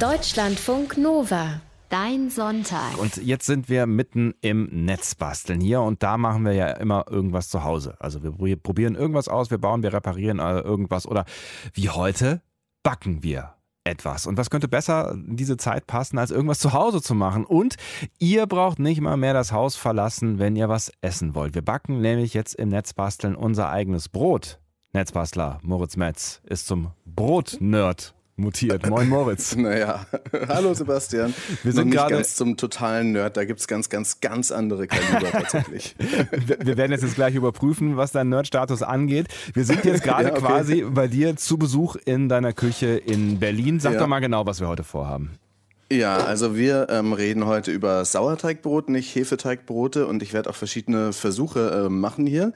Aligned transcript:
Deutschlandfunk 0.00 0.96
Nova. 0.96 1.60
Dein 1.88 2.30
Sonntag. 2.30 2.96
Und 2.98 3.16
jetzt 3.16 3.46
sind 3.46 3.68
wir 3.68 3.86
mitten 3.86 4.32
im 4.42 4.68
Netzbasteln 4.84 5.60
hier 5.60 5.80
und 5.80 6.04
da 6.04 6.16
machen 6.16 6.44
wir 6.44 6.52
ja 6.52 6.70
immer 6.70 7.06
irgendwas 7.10 7.48
zu 7.48 7.64
Hause. 7.64 7.96
Also 7.98 8.22
wir 8.22 8.54
probieren 8.54 8.94
irgendwas 8.94 9.26
aus, 9.26 9.50
wir 9.50 9.58
bauen, 9.58 9.82
wir 9.82 9.92
reparieren 9.92 10.38
äh, 10.38 10.60
irgendwas 10.60 11.04
oder 11.04 11.24
wie 11.72 11.90
heute 11.90 12.42
backen 12.84 13.24
wir 13.24 13.54
etwas. 13.82 14.28
Und 14.28 14.36
was 14.36 14.50
könnte 14.50 14.68
besser 14.68 15.10
in 15.14 15.36
diese 15.36 15.56
Zeit 15.56 15.88
passen, 15.88 16.16
als 16.18 16.30
irgendwas 16.30 16.60
zu 16.60 16.72
Hause 16.72 17.02
zu 17.02 17.16
machen? 17.16 17.44
Und 17.44 17.74
ihr 18.20 18.46
braucht 18.46 18.78
nicht 18.78 19.00
mal 19.00 19.16
mehr 19.16 19.34
das 19.34 19.50
Haus 19.50 19.74
verlassen, 19.74 20.38
wenn 20.38 20.54
ihr 20.54 20.68
was 20.68 20.92
essen 21.00 21.34
wollt. 21.34 21.56
Wir 21.56 21.62
backen 21.62 22.00
nämlich 22.00 22.34
jetzt 22.34 22.54
im 22.54 22.68
Netzbasteln 22.68 23.34
unser 23.34 23.68
eigenes 23.68 24.08
Brot. 24.08 24.60
Netzbastler 24.92 25.58
Moritz 25.62 25.96
Metz 25.96 26.40
ist 26.44 26.68
zum 26.68 26.92
Brot-Nerd 27.04 28.14
mutiert. 28.38 28.88
Moin 28.88 29.08
Moritz. 29.08 29.56
Naja, 29.68 30.06
hallo 30.48 30.72
Sebastian. 30.72 31.34
Wir 31.64 31.72
sind 31.72 31.88
nicht 31.88 32.08
ganz 32.08 32.36
zum 32.36 32.56
totalen 32.56 33.12
Nerd, 33.12 33.36
da 33.36 33.44
gibt 33.44 33.58
es 33.58 33.66
ganz, 33.66 33.88
ganz, 33.88 34.20
ganz 34.20 34.52
andere 34.52 34.86
Kaliber 34.86 35.30
tatsächlich. 35.32 35.96
wir 35.98 36.76
werden 36.76 36.92
jetzt, 36.92 37.02
jetzt 37.02 37.16
gleich 37.16 37.34
überprüfen, 37.34 37.96
was 37.96 38.12
dein 38.12 38.28
Nerd-Status 38.28 38.82
angeht. 38.82 39.26
Wir 39.52 39.64
sind 39.64 39.84
jetzt 39.84 40.04
gerade 40.04 40.28
ja, 40.28 40.32
okay. 40.32 40.40
quasi 40.40 40.82
bei 40.82 41.08
dir 41.08 41.36
zu 41.36 41.58
Besuch 41.58 41.96
in 42.04 42.28
deiner 42.28 42.52
Küche 42.52 42.86
in 42.86 43.40
Berlin. 43.40 43.80
Sag 43.80 43.94
ja. 43.94 43.98
doch 43.98 44.06
mal 44.06 44.20
genau, 44.20 44.46
was 44.46 44.60
wir 44.60 44.68
heute 44.68 44.84
vorhaben. 44.84 45.38
Ja, 45.90 46.18
also 46.18 46.54
wir 46.54 46.88
ähm, 46.90 47.14
reden 47.14 47.46
heute 47.46 47.70
über 47.70 48.04
Sauerteigbrot, 48.04 48.90
nicht 48.90 49.14
Hefeteigbrote 49.14 50.06
und 50.06 50.22
ich 50.22 50.34
werde 50.34 50.50
auch 50.50 50.54
verschiedene 50.54 51.14
Versuche 51.14 51.86
äh, 51.86 51.88
machen 51.88 52.26
hier. 52.26 52.52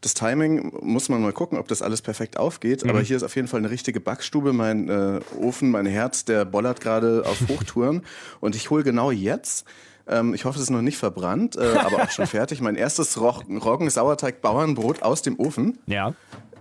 Das 0.00 0.14
Timing 0.14 0.72
muss 0.82 1.08
man 1.08 1.22
mal 1.22 1.32
gucken, 1.32 1.58
ob 1.58 1.68
das 1.68 1.80
alles 1.80 2.02
perfekt 2.02 2.38
aufgeht, 2.38 2.82
mhm. 2.82 2.90
aber 2.90 3.00
hier 3.00 3.16
ist 3.16 3.22
auf 3.22 3.36
jeden 3.36 3.46
Fall 3.46 3.60
eine 3.60 3.70
richtige 3.70 4.00
Backstube. 4.00 4.52
Mein 4.52 4.88
äh, 4.88 5.20
Ofen, 5.40 5.70
mein 5.70 5.86
Herz, 5.86 6.24
der 6.24 6.44
bollert 6.44 6.80
gerade 6.80 7.22
auf 7.24 7.38
Hochtouren 7.48 8.02
und 8.40 8.56
ich 8.56 8.70
hole 8.70 8.82
genau 8.82 9.12
jetzt 9.12 9.64
ähm, 10.08 10.34
ich 10.34 10.44
hoffe, 10.44 10.56
es 10.56 10.64
ist 10.64 10.70
noch 10.70 10.82
nicht 10.82 10.98
verbrannt, 10.98 11.54
äh, 11.54 11.76
aber 11.78 12.02
auch 12.02 12.10
schon 12.10 12.26
fertig. 12.26 12.60
Mein 12.60 12.74
erstes 12.74 13.20
Roggen-Sauerteig-Bauernbrot 13.20 15.02
aus 15.02 15.22
dem 15.22 15.38
Ofen. 15.38 15.78
Ja. 15.86 16.14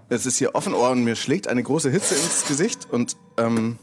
Es 0.09 0.27
ist 0.27 0.37
hier 0.37 0.53
offen 0.53 0.73
oh, 0.75 0.87
und 0.89 1.03
mir 1.03 1.15
schlägt 1.15 1.47
eine 1.47 1.63
große 1.63 1.89
Hitze 1.89 2.13
ins 2.13 2.45
Gesicht 2.47 2.87
und 2.91 3.17
ähm, 3.37 3.79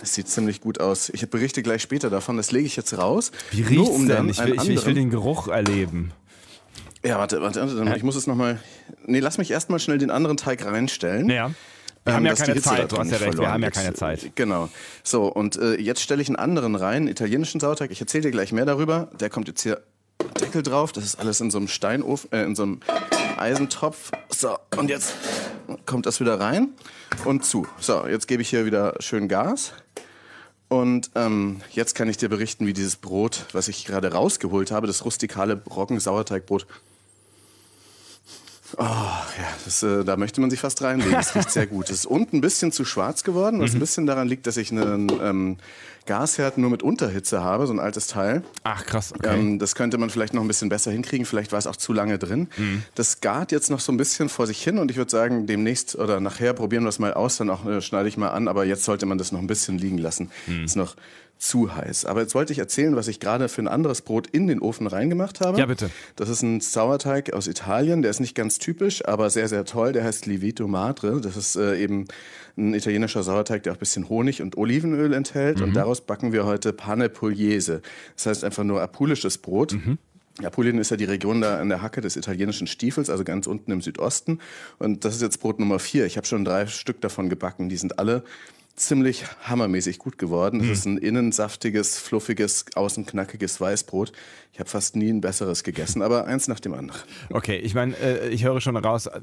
das 0.00 0.14
sieht 0.14 0.28
ziemlich 0.28 0.60
gut 0.60 0.80
aus. 0.80 1.10
Ich 1.10 1.28
berichte 1.28 1.62
gleich 1.62 1.82
später 1.82 2.10
davon. 2.10 2.36
Das 2.36 2.52
lege 2.52 2.66
ich 2.66 2.76
jetzt 2.76 2.96
raus. 2.96 3.30
Wie 3.50 3.62
riecht 3.62 3.90
um 3.90 4.08
denn? 4.08 4.28
Ich 4.28 4.42
will, 4.42 4.54
ich, 4.54 4.68
ich 4.68 4.86
will, 4.86 4.94
den 4.94 5.10
Geruch 5.10 5.48
erleben. 5.48 6.12
Ja, 7.04 7.18
warte, 7.18 7.40
warte, 7.40 7.60
warte 7.60 7.96
ich 7.96 8.02
muss 8.02 8.16
es 8.16 8.26
nochmal. 8.26 8.60
Nee, 9.06 9.20
lass 9.20 9.38
mich 9.38 9.50
erstmal 9.50 9.78
schnell 9.78 9.98
den 9.98 10.10
anderen 10.10 10.36
Teig 10.36 10.64
reinstellen. 10.64 11.28
Ja. 11.28 11.50
Wir 12.04 12.12
ähm, 12.12 12.16
haben 12.16 12.26
ja 12.26 12.34
keine 12.34 12.60
Zeit, 12.62 12.92
du 12.92 12.96
hast 12.96 13.10
ja 13.10 13.18
recht, 13.18 13.38
wir 13.38 13.50
haben 13.50 13.62
ja 13.62 13.70
keine 13.70 13.92
Zeit. 13.92 14.32
Genau. 14.34 14.70
So, 15.02 15.26
und 15.26 15.56
äh, 15.56 15.76
jetzt 15.76 16.00
stelle 16.00 16.22
ich 16.22 16.28
einen 16.28 16.36
anderen 16.36 16.74
rein, 16.74 17.08
italienischen 17.08 17.60
Sauerteig. 17.60 17.90
Ich 17.90 18.00
erzähle 18.00 18.22
dir 18.22 18.30
gleich 18.30 18.52
mehr 18.52 18.64
darüber. 18.64 19.10
Der 19.20 19.28
kommt 19.28 19.48
jetzt 19.48 19.62
hier 19.62 19.82
Deckel 20.40 20.62
drauf. 20.62 20.92
Das 20.92 21.04
ist 21.04 21.18
alles 21.18 21.40
in 21.40 21.50
so 21.50 21.58
einem 21.58 21.68
Steinofen, 21.68 22.32
äh, 22.32 22.44
in 22.44 22.56
so 22.56 22.62
einem 22.64 22.80
Eisentopf. 23.36 24.10
So, 24.28 24.56
und 24.76 24.90
jetzt 24.90 25.14
kommt 25.86 26.06
das 26.06 26.20
wieder 26.20 26.38
rein 26.40 26.70
und 27.24 27.44
zu. 27.44 27.66
So, 27.78 28.06
jetzt 28.06 28.28
gebe 28.28 28.42
ich 28.42 28.50
hier 28.50 28.66
wieder 28.66 28.94
schön 29.00 29.28
Gas. 29.28 29.72
Und 30.68 31.10
ähm, 31.16 31.62
jetzt 31.72 31.94
kann 31.96 32.08
ich 32.08 32.16
dir 32.16 32.28
berichten, 32.28 32.64
wie 32.66 32.72
dieses 32.72 32.96
Brot, 32.96 33.46
was 33.52 33.66
ich 33.66 33.84
gerade 33.84 34.12
rausgeholt 34.12 34.70
habe, 34.70 34.86
das 34.86 35.04
rustikale 35.04 35.60
Roggen-Sauerteigbrot, 35.68 36.66
Oh, 38.76 38.82
ja, 38.82 39.26
das, 39.64 39.82
äh, 39.82 40.04
da 40.04 40.16
möchte 40.16 40.40
man 40.40 40.50
sich 40.50 40.60
fast 40.60 40.82
reinlegen. 40.82 41.14
Es 41.14 41.34
riecht 41.34 41.50
sehr 41.50 41.66
gut. 41.66 41.86
Es 41.86 42.00
ist 42.00 42.06
unten 42.06 42.38
ein 42.38 42.40
bisschen 42.40 42.72
zu 42.72 42.84
schwarz 42.84 43.24
geworden, 43.24 43.60
was 43.60 43.70
mhm. 43.70 43.76
ein 43.76 43.80
bisschen 43.80 44.06
daran 44.06 44.28
liegt, 44.28 44.46
dass 44.46 44.56
ich 44.56 44.70
einen 44.70 45.10
ähm, 45.22 45.56
Gasherd 46.06 46.58
nur 46.58 46.70
mit 46.70 46.82
Unterhitze 46.82 47.42
habe, 47.42 47.66
so 47.66 47.72
ein 47.72 47.78
altes 47.78 48.06
Teil. 48.06 48.42
Ach, 48.64 48.84
krass. 48.84 49.12
Okay. 49.12 49.38
Ähm, 49.38 49.58
das 49.58 49.74
könnte 49.74 49.98
man 49.98 50.10
vielleicht 50.10 50.34
noch 50.34 50.42
ein 50.42 50.48
bisschen 50.48 50.68
besser 50.68 50.90
hinkriegen. 50.90 51.26
Vielleicht 51.26 51.52
war 51.52 51.58
es 51.58 51.66
auch 51.66 51.76
zu 51.76 51.92
lange 51.92 52.18
drin. 52.18 52.48
Mhm. 52.56 52.82
Das 52.94 53.20
gart 53.20 53.52
jetzt 53.52 53.70
noch 53.70 53.80
so 53.80 53.92
ein 53.92 53.96
bisschen 53.96 54.28
vor 54.28 54.46
sich 54.46 54.62
hin 54.62 54.78
und 54.78 54.90
ich 54.90 54.96
würde 54.96 55.10
sagen, 55.10 55.46
demnächst 55.46 55.96
oder 55.96 56.20
nachher 56.20 56.52
probieren 56.52 56.84
wir 56.84 56.88
es 56.88 56.98
mal 56.98 57.14
aus. 57.14 57.36
Dann 57.36 57.50
auch 57.50 57.64
äh, 57.66 57.80
schneide 57.80 58.08
ich 58.08 58.16
mal 58.16 58.30
an, 58.30 58.48
aber 58.48 58.64
jetzt 58.64 58.84
sollte 58.84 59.06
man 59.06 59.18
das 59.18 59.32
noch 59.32 59.40
ein 59.40 59.46
bisschen 59.46 59.78
liegen 59.78 59.98
lassen. 59.98 60.30
Mhm. 60.46 60.64
Ist 60.64 60.76
noch 60.76 60.96
zu 61.40 61.74
heiß. 61.74 62.04
Aber 62.04 62.20
jetzt 62.20 62.34
wollte 62.34 62.52
ich 62.52 62.58
erzählen, 62.58 62.94
was 62.96 63.08
ich 63.08 63.18
gerade 63.18 63.48
für 63.48 63.62
ein 63.62 63.68
anderes 63.68 64.02
Brot 64.02 64.26
in 64.26 64.46
den 64.46 64.60
Ofen 64.60 64.86
reingemacht 64.86 65.40
habe. 65.40 65.58
Ja, 65.58 65.66
bitte. 65.66 65.90
Das 66.14 66.28
ist 66.28 66.42
ein 66.42 66.60
Sauerteig 66.60 67.32
aus 67.32 67.46
Italien. 67.46 68.02
Der 68.02 68.10
ist 68.10 68.20
nicht 68.20 68.34
ganz 68.34 68.58
typisch, 68.58 69.04
aber 69.06 69.30
sehr, 69.30 69.48
sehr 69.48 69.64
toll. 69.64 69.92
Der 69.92 70.04
heißt 70.04 70.26
Livito 70.26 70.68
Madre. 70.68 71.20
Das 71.22 71.38
ist 71.38 71.56
äh, 71.56 71.82
eben 71.82 72.04
ein 72.58 72.74
italienischer 72.74 73.22
Sauerteig, 73.22 73.62
der 73.62 73.72
auch 73.72 73.76
ein 73.76 73.80
bisschen 73.80 74.10
Honig 74.10 74.42
und 74.42 74.58
Olivenöl 74.58 75.14
enthält. 75.14 75.58
Mhm. 75.58 75.64
Und 75.64 75.72
daraus 75.74 76.02
backen 76.02 76.32
wir 76.32 76.44
heute 76.44 76.74
Pane 76.74 77.08
Pugliese. 77.08 77.80
Das 78.16 78.26
heißt 78.26 78.44
einfach 78.44 78.64
nur 78.64 78.82
apulisches 78.82 79.38
Brot. 79.38 79.72
Mhm. 79.72 79.96
Apulien 80.44 80.78
ist 80.78 80.90
ja 80.90 80.98
die 80.98 81.04
Region 81.04 81.40
da 81.40 81.58
an 81.58 81.70
der 81.70 81.80
Hacke 81.80 82.02
des 82.02 82.16
italienischen 82.16 82.66
Stiefels, 82.66 83.10
also 83.10 83.24
ganz 83.24 83.46
unten 83.46 83.72
im 83.72 83.80
Südosten. 83.80 84.40
Und 84.78 85.04
das 85.04 85.14
ist 85.14 85.22
jetzt 85.22 85.40
Brot 85.40 85.58
Nummer 85.58 85.78
vier. 85.78 86.04
Ich 86.04 86.16
habe 86.18 86.26
schon 86.26 86.44
drei 86.44 86.66
Stück 86.66 87.00
davon 87.00 87.28
gebacken. 87.30 87.68
Die 87.68 87.76
sind 87.76 87.98
alle 87.98 88.24
ziemlich 88.80 89.24
hammermäßig 89.42 89.98
gut 89.98 90.18
geworden. 90.18 90.60
Es 90.60 90.66
mhm. 90.66 90.72
ist 90.72 90.84
ein 90.86 90.98
innen 90.98 91.32
saftiges, 91.32 91.98
fluffiges, 91.98 92.64
außen 92.74 93.06
knackiges 93.06 93.60
Weißbrot. 93.60 94.12
Ich 94.52 94.58
habe 94.58 94.68
fast 94.68 94.96
nie 94.96 95.10
ein 95.10 95.20
besseres 95.20 95.62
gegessen, 95.62 96.02
aber 96.02 96.26
eins 96.26 96.48
nach 96.48 96.60
dem 96.60 96.74
anderen. 96.74 97.00
Okay, 97.30 97.56
ich 97.56 97.74
meine, 97.74 97.96
äh, 97.96 98.28
ich 98.28 98.44
höre 98.44 98.60
schon 98.60 98.76
raus, 98.76 99.06
äh, 99.06 99.20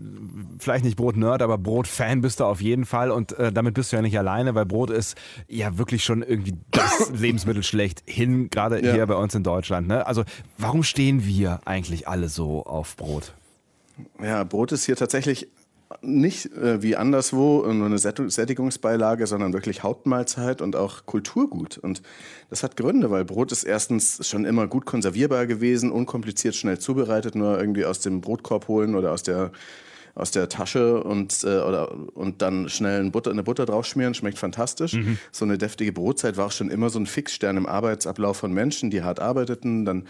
vielleicht 0.60 0.86
nicht 0.86 0.96
Brot-Nerd, 0.96 1.42
aber 1.42 1.58
Brot-Fan 1.58 2.22
bist 2.22 2.40
du 2.40 2.46
auf 2.46 2.62
jeden 2.62 2.86
Fall 2.86 3.12
und 3.12 3.38
äh, 3.38 3.52
damit 3.52 3.74
bist 3.74 3.92
du 3.92 3.98
ja 3.98 4.02
nicht 4.02 4.18
alleine, 4.18 4.56
weil 4.56 4.66
Brot 4.66 4.90
ist 4.90 5.18
ja 5.48 5.78
wirklich 5.78 6.04
schon 6.04 6.24
irgendwie 6.24 6.54
das 6.72 7.12
Lebensmittel 7.14 7.64
schlechthin, 7.64 8.50
gerade 8.50 8.84
ja. 8.84 8.94
hier 8.94 9.06
bei 9.06 9.16
uns 9.16 9.36
in 9.36 9.44
Deutschland. 9.44 9.88
Ne? 9.88 10.06
Also 10.08 10.24
warum 10.58 10.84
stehen 10.84 11.26
wir 11.26 11.62
eigentlich 11.66 12.08
alle 12.08 12.30
so 12.30 12.66
auf 12.66 12.96
Brot? 12.96 13.34
Ja, 14.22 14.44
Brot 14.44 14.72
ist 14.72 14.86
hier 14.86 14.96
tatsächlich 14.96 15.48
nicht 16.02 16.52
äh, 16.54 16.82
wie 16.82 16.96
anderswo 16.96 17.66
nur 17.72 17.86
eine 17.86 17.98
Sättigungsbeilage, 17.98 19.28
sondern 19.28 19.54
wirklich 19.54 19.84
Hauptmahlzeit 19.84 20.62
und 20.62 20.76
auch 20.76 21.06
Kulturgut. 21.06 21.78
Und 21.78 22.02
das 22.50 22.64
hat 22.64 22.78
Gründe, 22.78 23.10
weil 23.12 23.26
Brot 23.26 23.52
ist 23.52 23.64
erstens 23.64 24.28
schon 24.28 24.46
immer 24.46 24.68
gut 24.68 24.86
konservierbar 24.86 25.48
gewesen, 25.48 25.92
unkompliziert 25.92 26.56
schnell 26.56 26.80
zubereitet, 26.80 27.36
nur 27.36 27.60
irgendwie 27.60 27.86
aus 27.86 28.00
dem 28.00 28.22
Brotkorb 28.22 28.68
holen 28.68 28.96
oder 28.96 29.12
aus 29.12 29.24
der 29.24 29.52
aus 30.18 30.32
der 30.32 30.50
Tasche 30.50 31.04
und, 31.04 31.44
äh, 31.44 31.60
oder, 31.60 31.92
und 32.16 32.42
dann 32.42 32.70
schnell 32.70 33.02
eine 33.02 33.12
Butter, 33.12 33.30
eine 33.30 33.44
Butter 33.44 33.68
draufschmieren, 33.68 34.16
schmeckt 34.16 34.40
fantastisch. 34.40 34.94
Mhm. 34.94 35.20
So 35.32 35.46
eine 35.46 35.60
deftige 35.60 35.92
Brotzeit 35.92 36.38
war 36.38 36.48
auch 36.48 36.52
schon 36.52 36.72
immer 36.72 36.90
so 36.90 36.98
ein 36.98 37.06
Fixstern 37.06 37.56
im 37.56 37.68
Arbeitsablauf 37.68 38.38
von 38.38 38.52
Menschen, 38.52 38.90
die 38.90 39.04
hart 39.04 39.20
arbeiteten, 39.20 39.86
dann 39.86 40.08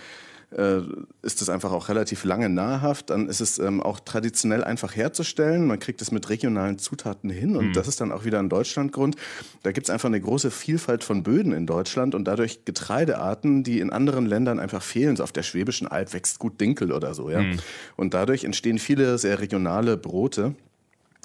äh, 0.51 0.79
ist 1.21 1.41
es 1.41 1.49
einfach 1.49 1.71
auch 1.71 1.89
relativ 1.89 2.23
lange 2.23 2.47
nahrhaft. 2.47 3.09
Dann 3.09 3.27
ist 3.27 3.41
es 3.41 3.59
ähm, 3.59 3.81
auch 3.81 3.99
traditionell 3.99 4.63
einfach 4.63 4.95
herzustellen. 4.95 5.67
Man 5.67 5.79
kriegt 5.79 6.01
es 6.01 6.11
mit 6.11 6.29
regionalen 6.29 6.77
Zutaten 6.79 7.29
hin 7.29 7.55
und 7.55 7.69
mhm. 7.69 7.73
das 7.73 7.87
ist 7.87 7.99
dann 7.99 8.11
auch 8.11 8.23
wieder 8.23 8.39
ein 8.39 8.47
Deutschlandgrund. 8.47 9.17
Da 9.63 9.71
gibt 9.71 9.87
es 9.87 9.89
einfach 9.89 10.07
eine 10.07 10.21
große 10.21 10.51
Vielfalt 10.51 11.03
von 11.03 11.23
Böden 11.23 11.51
in 11.51 11.65
Deutschland 11.65 12.15
und 12.15 12.25
dadurch 12.25 12.63
Getreidearten, 12.63 13.63
die 13.63 13.79
in 13.79 13.89
anderen 13.89 14.25
Ländern 14.25 14.59
einfach 14.59 14.81
fehlen. 14.81 15.17
So 15.17 15.23
auf 15.23 15.33
der 15.33 15.43
Schwäbischen 15.43 15.87
Alb 15.87 16.13
wächst 16.13 16.39
gut 16.39 16.61
Dinkel 16.61 16.93
oder 16.93 17.13
so. 17.13 17.29
Ja? 17.29 17.41
Mhm. 17.41 17.59
Und 17.97 18.13
dadurch 18.13 18.45
entstehen 18.45 18.79
viele 18.79 19.17
sehr 19.17 19.39
regionale 19.39 19.97
Brote. 19.97 20.55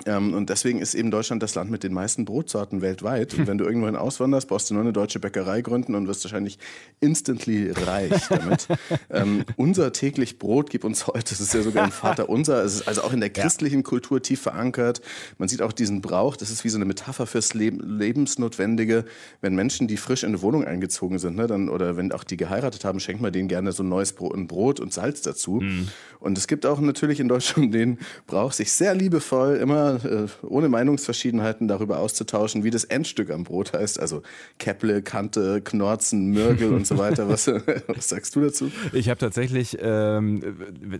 Ähm, 0.06 0.34
und 0.34 0.50
deswegen 0.50 0.80
ist 0.80 0.94
eben 0.94 1.10
Deutschland 1.10 1.42
das 1.42 1.54
Land 1.54 1.70
mit 1.70 1.82
den 1.82 1.92
meisten 1.92 2.24
Brotsorten 2.24 2.82
weltweit. 2.82 3.34
Und 3.34 3.46
wenn 3.46 3.58
du 3.58 3.64
irgendwohin 3.72 3.96
auswanderst, 3.96 4.48
brauchst 4.48 4.70
du 4.70 4.74
nur 4.74 4.82
eine 4.82 4.92
deutsche 4.92 5.20
Bäckerei 5.20 5.62
gründen 5.62 5.94
und 5.94 6.08
wirst 6.08 6.24
wahrscheinlich 6.24 6.58
instantly 7.00 7.70
reich 7.70 8.28
damit. 8.28 8.68
ähm, 9.10 9.44
unser 9.56 9.92
täglich 9.92 10.38
Brot 10.38 10.70
gibt 10.70 10.84
uns 10.84 11.06
heute, 11.06 11.30
das 11.30 11.40
ist 11.40 11.54
ja 11.54 11.62
sogar 11.62 11.84
ein 11.84 11.92
Vater 11.92 12.28
unser, 12.28 12.64
es 12.64 12.74
ist 12.76 12.88
also 12.88 13.02
auch 13.02 13.12
in 13.12 13.20
der 13.20 13.30
christlichen 13.30 13.80
ja. 13.80 13.82
Kultur 13.82 14.22
tief 14.22 14.40
verankert. 14.42 15.00
Man 15.38 15.48
sieht 15.48 15.62
auch 15.62 15.72
diesen 15.72 16.00
Brauch, 16.00 16.36
das 16.36 16.50
ist 16.50 16.64
wie 16.64 16.68
so 16.68 16.78
eine 16.78 16.84
Metapher 16.84 17.26
fürs 17.26 17.54
Leben, 17.54 17.98
Lebensnotwendige. 17.98 19.04
Wenn 19.40 19.54
Menschen, 19.54 19.88
die 19.88 19.96
frisch 19.96 20.22
in 20.22 20.30
eine 20.30 20.42
Wohnung 20.42 20.64
eingezogen 20.64 21.18
sind, 21.18 21.36
ne, 21.36 21.46
dann, 21.46 21.68
oder 21.68 21.96
wenn 21.96 22.12
auch 22.12 22.24
die 22.24 22.36
geheiratet 22.36 22.84
haben, 22.84 23.00
schenkt 23.00 23.22
man 23.22 23.32
denen 23.32 23.48
gerne 23.48 23.72
so 23.72 23.82
ein 23.82 23.88
neues 23.88 24.12
Brot, 24.12 24.34
ein 24.34 24.46
Brot 24.46 24.80
und 24.80 24.92
Salz 24.92 25.22
dazu. 25.22 25.60
Mhm. 25.60 25.88
Und 26.20 26.38
es 26.38 26.46
gibt 26.46 26.66
auch 26.66 26.80
natürlich 26.80 27.20
in 27.20 27.28
Deutschland 27.28 27.74
den 27.74 27.98
Brauch, 28.26 28.52
sich 28.52 28.72
sehr 28.72 28.94
liebevoll 28.94 29.56
immer 29.56 29.91
äh, 29.96 30.26
ohne 30.46 30.68
Meinungsverschiedenheiten 30.68 31.68
darüber 31.68 31.98
auszutauschen, 31.98 32.64
wie 32.64 32.70
das 32.70 32.84
Endstück 32.84 33.30
am 33.30 33.44
Brot 33.44 33.72
heißt. 33.72 34.00
Also 34.00 34.22
Käpple, 34.58 35.02
Kante, 35.02 35.60
Knorzen, 35.62 36.26
Mürgel 36.26 36.72
und 36.72 36.86
so 36.86 36.98
weiter. 36.98 37.28
Was, 37.28 37.46
was 37.86 38.08
sagst 38.08 38.36
du 38.36 38.40
dazu? 38.40 38.70
Ich 38.92 39.08
habe 39.08 39.18
tatsächlich, 39.18 39.78
ähm, 39.80 40.42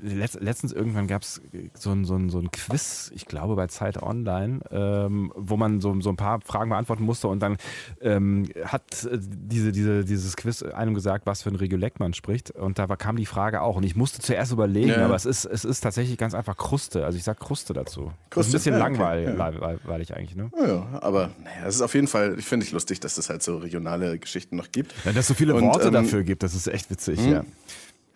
letztens 0.03 0.73
irgendwann 0.73 1.06
gab 1.06 1.23
es 1.23 1.41
so 1.75 1.91
ein, 1.91 2.05
so, 2.05 2.17
ein, 2.17 2.31
so 2.31 2.39
ein 2.39 2.50
Quiz, 2.50 3.11
ich 3.15 3.27
glaube 3.27 3.56
bei 3.56 3.67
Zeit 3.67 4.03
Online, 4.03 4.61
ähm, 4.71 5.33
wo 5.37 5.56
man 5.56 5.81
so, 5.81 5.99
so 6.00 6.11
ein 6.11 6.17
paar 6.17 6.41
Fragen 6.41 6.71
beantworten 6.71 7.05
musste 7.05 7.29
und 7.29 7.41
dann 7.41 7.56
ähm, 8.00 8.49
hat 8.65 9.09
diese, 9.12 9.73
diese, 9.73 10.05
dieses 10.05 10.37
Quiz 10.37 10.62
einem 10.62 10.94
gesagt, 10.94 11.27
was 11.27 11.43
für 11.43 11.50
ein 11.50 11.56
Reguleck 11.56 12.00
man 12.00 12.15
spricht. 12.15 12.50
Und 12.50 12.79
da 12.79 12.89
war, 12.89 12.97
kam 12.97 13.17
die 13.17 13.27
Frage 13.27 13.62
auch. 13.62 13.77
Und 13.77 13.85
ich 13.85 13.97
musste 13.97 14.21
zuerst 14.21 14.53
überlegen, 14.53 14.91
ja. 14.91 15.05
aber 15.05 15.15
es 15.15 15.25
ist, 15.25 15.44
es 15.44 15.65
ist 15.65 15.81
tatsächlich 15.81 16.19
ganz 16.19 16.35
einfach 16.35 16.56
Kruste. 16.56 17.05
Also 17.05 17.19
ich 17.19 17.25
sage 17.25 17.39
Kruste 17.41 17.73
dazu. 17.73 18.12
Kruste, 18.31 18.53
bisschen 18.53 18.75
ja, 18.75 18.81
okay, 18.84 19.34
langweilig 19.37 20.14
eigentlich, 20.14 20.37
ne? 20.37 20.50
Ja, 20.58 21.00
aber 21.00 21.31
naja, 21.43 21.67
es 21.67 21.76
ist 21.76 21.82
auf 21.82 21.94
jeden 21.94 22.06
Fall, 22.06 22.38
ich 22.38 22.44
finde 22.44 22.67
ich 22.67 22.73
lustig, 22.73 23.00
dass 23.00 23.19
es 23.19 23.29
halt 23.29 23.43
so 23.43 23.58
regionale 23.58 24.19
Geschichten 24.19 24.56
noch 24.56 24.70
gibt. 24.73 24.93
Ja, 25.05 25.12
dass 25.12 25.20
es 25.20 25.29
so 25.29 25.34
viele 25.34 25.55
Und, 25.55 25.64
Worte 25.64 25.88
ähm, 25.88 25.94
dafür 25.94 26.23
gibt, 26.23 26.43
das 26.43 26.55
ist 26.55 26.67
echt 26.67 26.90
witzig, 26.90 27.20
mh, 27.20 27.29
ja. 27.31 27.44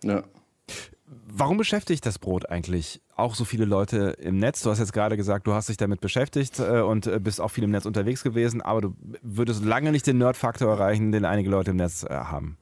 Ja. 0.03 0.23
Warum 1.29 1.59
beschäftigt 1.59 2.07
das 2.07 2.19
Brot 2.19 2.49
eigentlich 2.49 3.01
auch 3.15 3.35
so 3.35 3.45
viele 3.45 3.67
Leute 3.67 4.17
im 4.21 4.39
Netz? 4.39 4.63
Du 4.63 4.71
hast 4.71 4.79
jetzt 4.79 4.93
gerade 4.93 5.17
gesagt, 5.17 5.47
du 5.47 5.53
hast 5.53 5.69
dich 5.69 5.77
damit 5.77 6.01
beschäftigt 6.01 6.59
äh, 6.59 6.81
und 6.81 7.07
äh, 7.07 7.21
bist 7.21 7.41
auch 7.41 7.51
viel 7.51 7.65
im 7.65 7.71
Netz 7.71 7.85
unterwegs 7.85 8.23
gewesen, 8.23 8.63
aber 8.63 8.81
du 8.81 8.97
würdest 9.23 9.65
lange 9.65 9.93
nicht 9.93 10.07
den 10.07 10.19
Nerd-Faktor 10.19 10.71
erreichen, 10.71 11.13
den 11.13 11.25
einige 11.25 11.51
Leute 11.51 11.73
im 11.73 11.77
Netz 11.77 12.05
äh, 12.05 12.09
haben. 12.09 12.57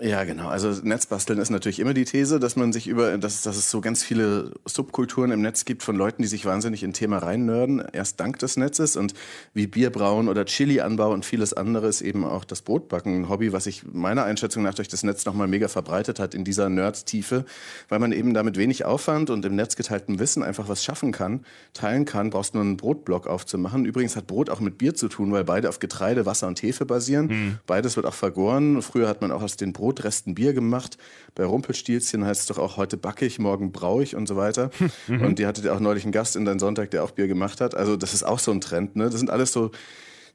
Ja, 0.00 0.24
genau. 0.24 0.48
Also 0.48 0.70
Netzbasteln 0.82 1.38
ist 1.38 1.50
natürlich 1.50 1.80
immer 1.80 1.94
die 1.94 2.04
These, 2.04 2.38
dass 2.38 2.56
man 2.56 2.72
sich 2.72 2.86
über, 2.86 3.16
dass, 3.18 3.42
dass 3.42 3.56
es 3.56 3.70
so 3.70 3.80
ganz 3.80 4.02
viele 4.02 4.52
Subkulturen 4.64 5.30
im 5.30 5.40
Netz 5.40 5.64
gibt 5.64 5.82
von 5.82 5.96
Leuten, 5.96 6.22
die 6.22 6.28
sich 6.28 6.44
wahnsinnig 6.44 6.82
in 6.82 6.92
Thema 6.92 7.18
reinnörden, 7.18 7.82
erst 7.92 8.20
dank 8.20 8.38
des 8.38 8.56
Netzes 8.56 8.96
und 8.96 9.14
wie 9.54 9.66
Bierbrauen 9.66 10.28
oder 10.28 10.44
Chili-Anbau 10.44 11.12
und 11.12 11.24
vieles 11.24 11.52
anderes 11.52 12.00
eben 12.00 12.24
auch 12.24 12.44
das 12.44 12.62
Brotbacken, 12.62 13.22
ein 13.22 13.28
Hobby, 13.28 13.52
was 13.52 13.64
sich 13.64 13.82
meiner 13.90 14.24
Einschätzung 14.24 14.62
nach 14.62 14.74
durch 14.74 14.88
das 14.88 15.02
Netz 15.02 15.24
nochmal 15.24 15.48
mega 15.48 15.68
verbreitet 15.68 16.20
hat 16.20 16.34
in 16.34 16.44
dieser 16.44 16.68
Nerd-Tiefe, 16.68 17.44
weil 17.88 17.98
man 17.98 18.12
eben 18.12 18.34
damit 18.34 18.56
wenig 18.56 18.84
Aufwand 18.84 19.30
und 19.30 19.44
im 19.44 19.56
Netz 19.56 19.74
geteiltem 19.76 20.18
Wissen 20.18 20.42
einfach 20.42 20.68
was 20.68 20.84
schaffen 20.84 21.12
kann, 21.12 21.44
teilen 21.74 22.04
kann, 22.04 22.30
brauchst 22.30 22.54
nur 22.54 22.62
einen 22.62 22.76
Brotblock 22.76 23.26
aufzumachen. 23.26 23.84
Übrigens 23.84 24.16
hat 24.16 24.26
Brot 24.26 24.50
auch 24.50 24.60
mit 24.60 24.78
Bier 24.78 24.94
zu 24.94 25.08
tun, 25.08 25.32
weil 25.32 25.44
beide 25.44 25.68
auf 25.68 25.80
Getreide, 25.80 26.26
Wasser 26.26 26.46
und 26.46 26.62
Hefe 26.62 26.86
basieren. 26.86 27.26
Mhm. 27.26 27.58
Beides 27.66 27.96
wird 27.96 28.06
auch 28.06 28.14
vergoren. 28.14 28.80
Früher 28.82 29.08
hat 29.08 29.20
man 29.22 29.32
auch 29.32 29.42
aus 29.42 29.56
den 29.56 29.72
Brot 29.72 29.87
Brotresten 29.88 30.34
Bier 30.34 30.52
gemacht. 30.52 30.98
Bei 31.34 31.46
Rumpelstilzchen 31.46 32.22
heißt 32.22 32.42
es 32.42 32.46
doch 32.46 32.58
auch 32.58 32.76
heute 32.76 32.98
backe 32.98 33.24
ich, 33.24 33.38
morgen 33.38 33.72
braue 33.72 34.02
ich 34.02 34.14
und 34.14 34.28
so 34.28 34.36
weiter. 34.36 34.70
Mhm. 35.06 35.22
Und 35.22 35.38
die 35.38 35.46
hatte 35.46 35.72
auch 35.72 35.80
neulich 35.80 36.04
einen 36.04 36.12
Gast 36.12 36.36
in 36.36 36.44
deinem 36.44 36.58
Sonntag, 36.58 36.90
der 36.90 37.04
auch 37.04 37.12
Bier 37.12 37.28
gemacht 37.28 37.60
hat. 37.60 37.74
Also 37.74 37.96
das 37.96 38.14
ist 38.14 38.24
auch 38.24 38.38
so 38.38 38.50
ein 38.50 38.60
Trend. 38.60 38.96
Ne? 38.96 39.04
Das 39.04 39.14
sind 39.14 39.30
alles 39.30 39.52
so 39.52 39.70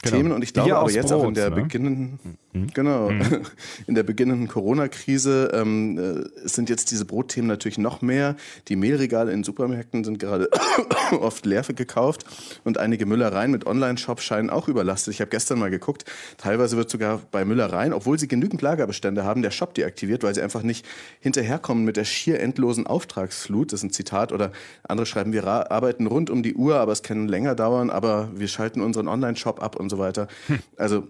Genau. 0.04 0.18
Themen 0.18 0.32
und 0.34 0.44
ich 0.44 0.54
glaube 0.54 0.76
aber 0.76 0.92
jetzt 0.92 1.12
Brot, 1.12 1.22
auch 1.22 1.28
in 1.30 1.34
der 1.34 1.50
ne? 1.50 1.56
beginnenden, 1.56 2.20
mhm. 2.52 2.68
genau, 2.74 3.10
mhm. 3.10 3.22
in 3.88 3.96
der 3.96 4.04
beginnenden 4.04 4.50
Corona-Krise 4.50 5.52
ähm, 5.54 5.98
äh, 5.98 6.48
sind 6.48 6.70
jetzt 6.70 6.92
diese 6.92 7.06
Brotthemen 7.06 7.48
natürlich 7.48 7.78
noch 7.78 8.02
mehr. 8.02 8.36
Die 8.68 8.76
Mehlregale 8.76 9.32
in 9.32 9.46
Supermärkten 9.46 10.04
sind 10.04 10.20
gerade 10.20 10.50
oft 11.22 11.46
leer 11.46 11.64
gekauft 11.64 12.26
und 12.66 12.78
einige 12.78 13.06
Müllereien 13.06 13.50
mit 13.50 13.66
Online-Shops 13.66 14.26
scheinen 14.26 14.50
auch 14.50 14.68
überlastet. 14.68 15.14
Ich 15.14 15.22
habe 15.22 15.30
gestern 15.30 15.60
mal 15.60 15.70
geguckt, 15.70 16.04
teilweise 16.38 16.76
wird 16.76 16.90
sogar 16.90 17.22
bei 17.32 17.46
Müllereien, 17.46 17.94
obwohl 17.94 18.20
sie 18.20 18.28
genügend 18.28 18.62
Lagerbestände 18.62 19.24
haben, 19.24 19.42
der 19.42 19.52
Shop 19.52 19.74
deaktiviert, 19.74 20.24
weil 20.24 20.36
sie 20.36 20.42
einfach 20.42 20.64
nicht 20.64 20.86
hinterherkommen 21.22 21.86
mit 21.86 21.96
der 21.96 22.04
schier 22.04 22.42
endlosen 22.42 22.86
Auftragsflut. 22.88 23.72
Das 23.72 23.80
ist 23.80 23.84
ein 23.86 23.92
Zitat 23.92 24.34
oder 24.34 24.52
andere 24.84 25.06
schreiben, 25.06 25.32
wir 25.32 25.48
arbeiten 25.48 26.08
rund 26.08 26.30
um 26.30 26.44
die 26.44 26.56
Uhr, 26.56 26.76
aber 26.76 26.92
es 26.92 27.04
kann 27.04 27.30
länger 27.30 27.56
dauern, 27.56 27.90
aber 27.90 28.30
wir 28.36 28.50
schalten 28.50 28.82
unseren 28.82 29.08
Online-Shop 29.08 29.64
ab 29.64 29.78
und 29.78 29.93
so 29.93 29.93
weiter. 29.98 30.28
Hm. 30.48 30.60
Also 30.78 31.08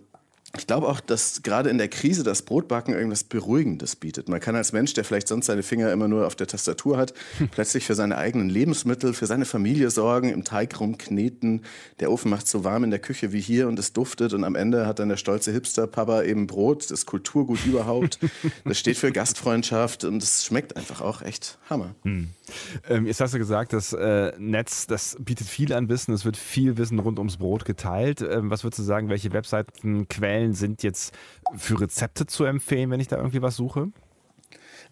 ich 0.56 0.68
glaube 0.68 0.88
auch, 0.88 1.00
dass 1.00 1.42
gerade 1.42 1.72
in 1.72 1.80
der 1.80 1.88
Krise 1.88 2.22
das 2.24 2.44
Brotbacken 2.44 2.94
irgendwas 2.94 3.24
Beruhigendes 3.24 3.96
bietet. 3.96 4.30
Man 4.30 4.40
kann 4.40 4.56
als 4.56 4.72
Mensch, 4.72 4.94
der 4.94 5.04
vielleicht 5.04 5.28
sonst 5.28 5.48
seine 5.48 5.64
Finger 5.64 5.92
immer 5.92 6.08
nur 6.08 6.28
auf 6.28 6.36
der 6.36 6.46
Tastatur 6.46 6.98
hat, 6.98 7.16
hm. 7.40 7.48
plötzlich 7.52 7.86
für 7.86 7.96
seine 7.96 8.18
eigenen 8.18 8.50
Lebensmittel, 8.50 9.14
für 9.14 9.26
seine 9.26 9.46
Familie 9.46 9.90
sorgen, 9.90 10.30
im 10.30 10.44
Teig 10.44 10.80
rumkneten. 10.80 11.64
Der 12.00 12.12
Ofen 12.12 12.30
macht 12.30 12.48
so 12.48 12.64
warm 12.64 12.84
in 12.84 12.92
der 12.92 13.00
Küche 13.00 13.32
wie 13.32 13.42
hier 13.42 13.68
und 13.68 13.80
es 13.80 13.94
duftet 13.94 14.34
und 14.34 14.44
am 14.44 14.54
Ende 14.54 14.86
hat 14.86 15.00
dann 15.00 15.10
der 15.10 15.18
stolze 15.18 15.52
Hipster-Papa 15.52 16.22
eben 16.22 16.46
Brot, 16.46 16.92
das 16.92 17.06
Kulturgut 17.06 17.66
überhaupt. 17.66 18.20
Das 18.66 18.80
steht 18.80 18.98
für 18.98 19.12
Gastfreundschaft 19.12 20.04
und 20.04 20.22
es 20.22 20.46
schmeckt 20.46 20.76
einfach 20.78 21.02
auch 21.02 21.22
echt 21.22 21.58
Hammer. 21.70 21.96
Hm. 22.04 22.30
Ähm, 22.90 23.06
jetzt 23.06 23.22
hast 23.22 23.34
du 23.34 23.38
gesagt, 23.38 23.74
das 23.74 23.94
äh, 23.94 24.34
Netz, 24.38 24.88
das 24.88 25.16
bietet 25.20 25.48
viel 25.48 25.74
an 25.74 25.90
Wissen, 25.90 26.14
es 26.14 26.26
wird 26.26 26.38
viel 26.38 26.78
Wissen 26.78 27.00
rund 27.00 27.20
ums 27.20 27.38
Brot 27.38 27.66
geteilt. 27.66 28.22
Ähm, 28.22 28.50
was 28.50 28.64
würdest 28.64 28.80
du 28.80 28.84
sagen, 28.84 29.10
welche 29.10 29.34
Webseiten, 29.34 30.08
Quellen 30.08 30.54
sind 30.54 30.84
jetzt 30.84 31.16
für 31.56 31.80
Rezepte 31.80 32.26
zu 32.26 32.44
empfehlen, 32.44 32.92
wenn 32.92 33.00
ich 33.00 33.08
da 33.08 33.18
irgendwie 33.18 33.42
was 33.42 33.56
suche? 33.56 33.92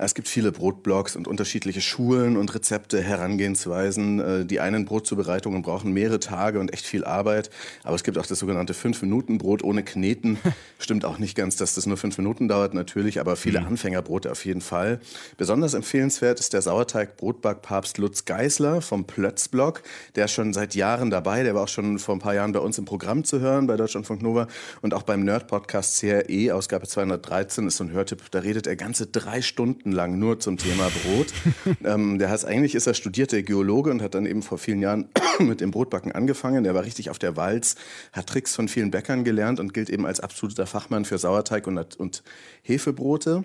Es 0.04 0.16
gibt 0.16 0.28
viele 0.28 0.52
Brotblogs 0.52 1.16
und 1.16 1.28
unterschiedliche 1.28 1.80
Schulen 1.80 2.36
und 2.36 2.56
Rezepte, 2.56 3.04
Herangehensweisen. 3.04 4.20
Äh, 4.20 4.46
die 4.46 4.60
einen 4.60 4.86
Brotzubereitungen 4.86 5.62
brauchen 5.62 5.94
mehrere 5.94 6.20
Tage 6.20 6.60
und 6.60 6.74
echt 6.74 6.88
viel 6.88 7.06
Arbeit. 7.06 7.52
Aber 7.84 7.96
es 7.96 8.04
gibt 8.04 8.18
auch 8.18 8.26
das 8.26 8.40
sogenannte 8.40 8.74
5-Minuten-Brot 8.74 9.64
ohne 9.64 9.84
Kneten. 9.84 10.40
Stimmt 10.80 11.06
auch 11.06 11.20
nicht 11.20 11.36
ganz, 11.36 11.56
dass 11.56 11.76
das 11.76 11.86
nur 11.86 11.98
fünf 11.98 12.18
Minuten 12.18 12.48
dauert, 12.48 12.74
natürlich, 12.74 13.20
aber 13.20 13.36
viele 13.36 13.62
mhm. 13.62 13.68
Anfängerbrote 13.68 14.32
auf 14.32 14.44
jeden 14.44 14.62
Fall. 14.62 15.00
Besonders 15.38 15.76
empfehlenswert 15.76 16.40
ist 16.40 16.54
der 16.54 16.64
Sauerteig-Brotbackpapst 16.64 18.00
Lutz 18.00 18.26
Geisler 18.26 18.82
vom 18.82 19.06
Plötzblog. 19.06 19.84
Der 20.16 20.26
ist 20.26 20.32
schon 20.32 20.54
seit 20.54 20.74
Jahren 20.74 21.12
dabei. 21.12 21.44
Der 21.44 21.54
war 21.54 21.64
auch 21.64 21.68
schon 21.68 22.00
vor 22.00 22.16
ein 22.16 22.20
paar 22.20 22.34
Jahren 22.34 22.54
bei 22.54 22.60
uns 22.60 22.80
im 22.80 22.86
Programm 22.86 23.24
zu 23.24 23.40
hören, 23.40 23.68
bei 23.68 23.78
Deutschlandfunk 23.78 24.24
Nova. 24.24 24.48
Und 24.82 24.96
auch 24.96 25.04
beim 25.04 25.24
Nerd-Podcast 25.24 26.00
CRE, 26.00 26.56
Ausgabe 26.56 26.88
213, 26.88 27.68
ist 27.68 27.78
so 27.78 27.84
ein 27.84 27.92
Hörtipp. 27.92 28.24
Da 28.32 28.40
redet 28.40 28.66
er 28.66 28.76
ganze 28.76 29.06
drei 29.06 29.44
Stunden 29.44 29.91
Stunden 29.92 29.96
lang 29.96 30.20
nur 30.20 30.40
zum 30.40 30.58
Thema 30.58 30.90
Brot. 30.90 31.34
ähm, 31.84 32.18
der 32.18 32.30
heißt, 32.30 32.46
eigentlich 32.46 32.76
ist 32.76 32.88
er 32.88 32.94
studierter 32.94 33.42
Geologe 33.44 33.92
und 33.92 34.02
hat 34.02 34.16
dann 34.16 34.26
eben 34.26 34.42
vor 34.42 34.58
vielen 34.58 34.82
Jahren 34.82 35.10
mit 35.40 35.62
dem 35.62 35.72
Brotbacken 35.72 36.12
angefangen. 36.12 36.64
Der 36.64 36.74
war 36.74 36.84
richtig 36.84 37.10
auf 37.10 37.20
der 37.20 37.36
Walz, 37.36 37.76
hat 38.14 38.28
Tricks 38.28 38.56
von 38.56 38.68
vielen 38.68 38.92
Bäckern 38.92 39.24
gelernt 39.24 39.60
und 39.60 39.74
gilt 39.74 39.90
eben 39.90 40.06
als 40.06 40.20
absoluter 40.20 40.66
Fachmann 40.66 41.06
für 41.06 41.18
Sauerteig 41.18 41.68
und, 41.68 41.96
und 41.96 42.24
Hefebrote 42.64 43.44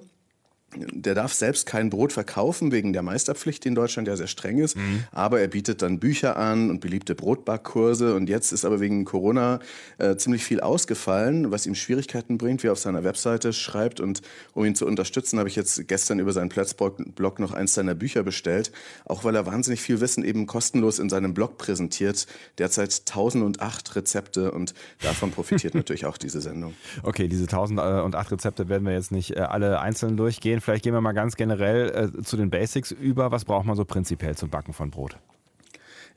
der 0.74 1.14
darf 1.14 1.32
selbst 1.32 1.66
kein 1.66 1.90
Brot 1.90 2.12
verkaufen 2.12 2.72
wegen 2.72 2.92
der 2.92 3.02
Meisterpflicht, 3.02 3.64
die 3.64 3.68
in 3.68 3.74
Deutschland 3.74 4.08
ja 4.08 4.16
sehr 4.16 4.26
streng 4.26 4.58
ist. 4.58 4.76
Mhm. 4.76 5.04
Aber 5.12 5.40
er 5.40 5.48
bietet 5.48 5.80
dann 5.82 5.98
Bücher 6.00 6.36
an 6.36 6.70
und 6.70 6.80
beliebte 6.80 7.14
Brotbackkurse. 7.14 8.14
Und 8.14 8.28
jetzt 8.28 8.52
ist 8.52 8.64
aber 8.64 8.80
wegen 8.80 9.04
Corona 9.04 9.60
äh, 9.98 10.16
ziemlich 10.16 10.44
viel 10.44 10.60
ausgefallen, 10.60 11.50
was 11.50 11.66
ihm 11.66 11.74
Schwierigkeiten 11.74 12.36
bringt, 12.36 12.62
wie 12.62 12.68
er 12.68 12.72
auf 12.72 12.78
seiner 12.78 13.04
Webseite 13.04 13.52
schreibt. 13.52 14.00
Und 14.00 14.22
um 14.54 14.64
ihn 14.64 14.74
zu 14.74 14.86
unterstützen, 14.86 15.38
habe 15.38 15.48
ich 15.48 15.56
jetzt 15.56 15.86
gestern 15.88 16.18
über 16.18 16.32
seinen 16.32 16.48
Platzblog 16.48 17.38
noch 17.38 17.52
eins 17.52 17.74
seiner 17.74 17.94
Bücher 17.94 18.22
bestellt. 18.22 18.72
Auch 19.04 19.24
weil 19.24 19.34
er 19.34 19.46
wahnsinnig 19.46 19.80
viel 19.80 20.00
Wissen 20.00 20.24
eben 20.24 20.46
kostenlos 20.46 20.98
in 20.98 21.08
seinem 21.08 21.32
Blog 21.32 21.58
präsentiert. 21.58 22.26
Derzeit 22.58 23.02
1008 23.06 23.96
Rezepte 23.96 24.50
und 24.50 24.74
davon 25.00 25.30
profitiert 25.30 25.74
natürlich 25.76 26.06
auch 26.06 26.19
diese 26.19 26.40
Sendung. 26.40 26.74
Okay, 27.02 27.28
diese 27.28 27.44
1008 27.44 28.32
Rezepte 28.32 28.69
werden 28.69 28.84
wir 28.84 28.92
jetzt 28.92 29.12
nicht 29.12 29.36
äh, 29.36 29.40
alle 29.40 29.80
einzeln 29.80 30.16
durchgehen 30.16 30.60
vielleicht 30.66 30.84
gehen 30.84 30.92
wir 30.92 31.00
mal 31.00 31.12
ganz 31.12 31.36
generell 31.36 32.12
äh, 32.18 32.22
zu 32.22 32.36
den 32.36 32.50
Basics 32.50 32.90
über. 32.90 33.30
Was 33.30 33.44
braucht 33.44 33.64
man 33.64 33.76
so 33.76 33.84
prinzipiell 33.84 34.36
zum 34.36 34.50
Backen 34.50 34.74
von 34.74 34.90
Brot? 34.90 35.16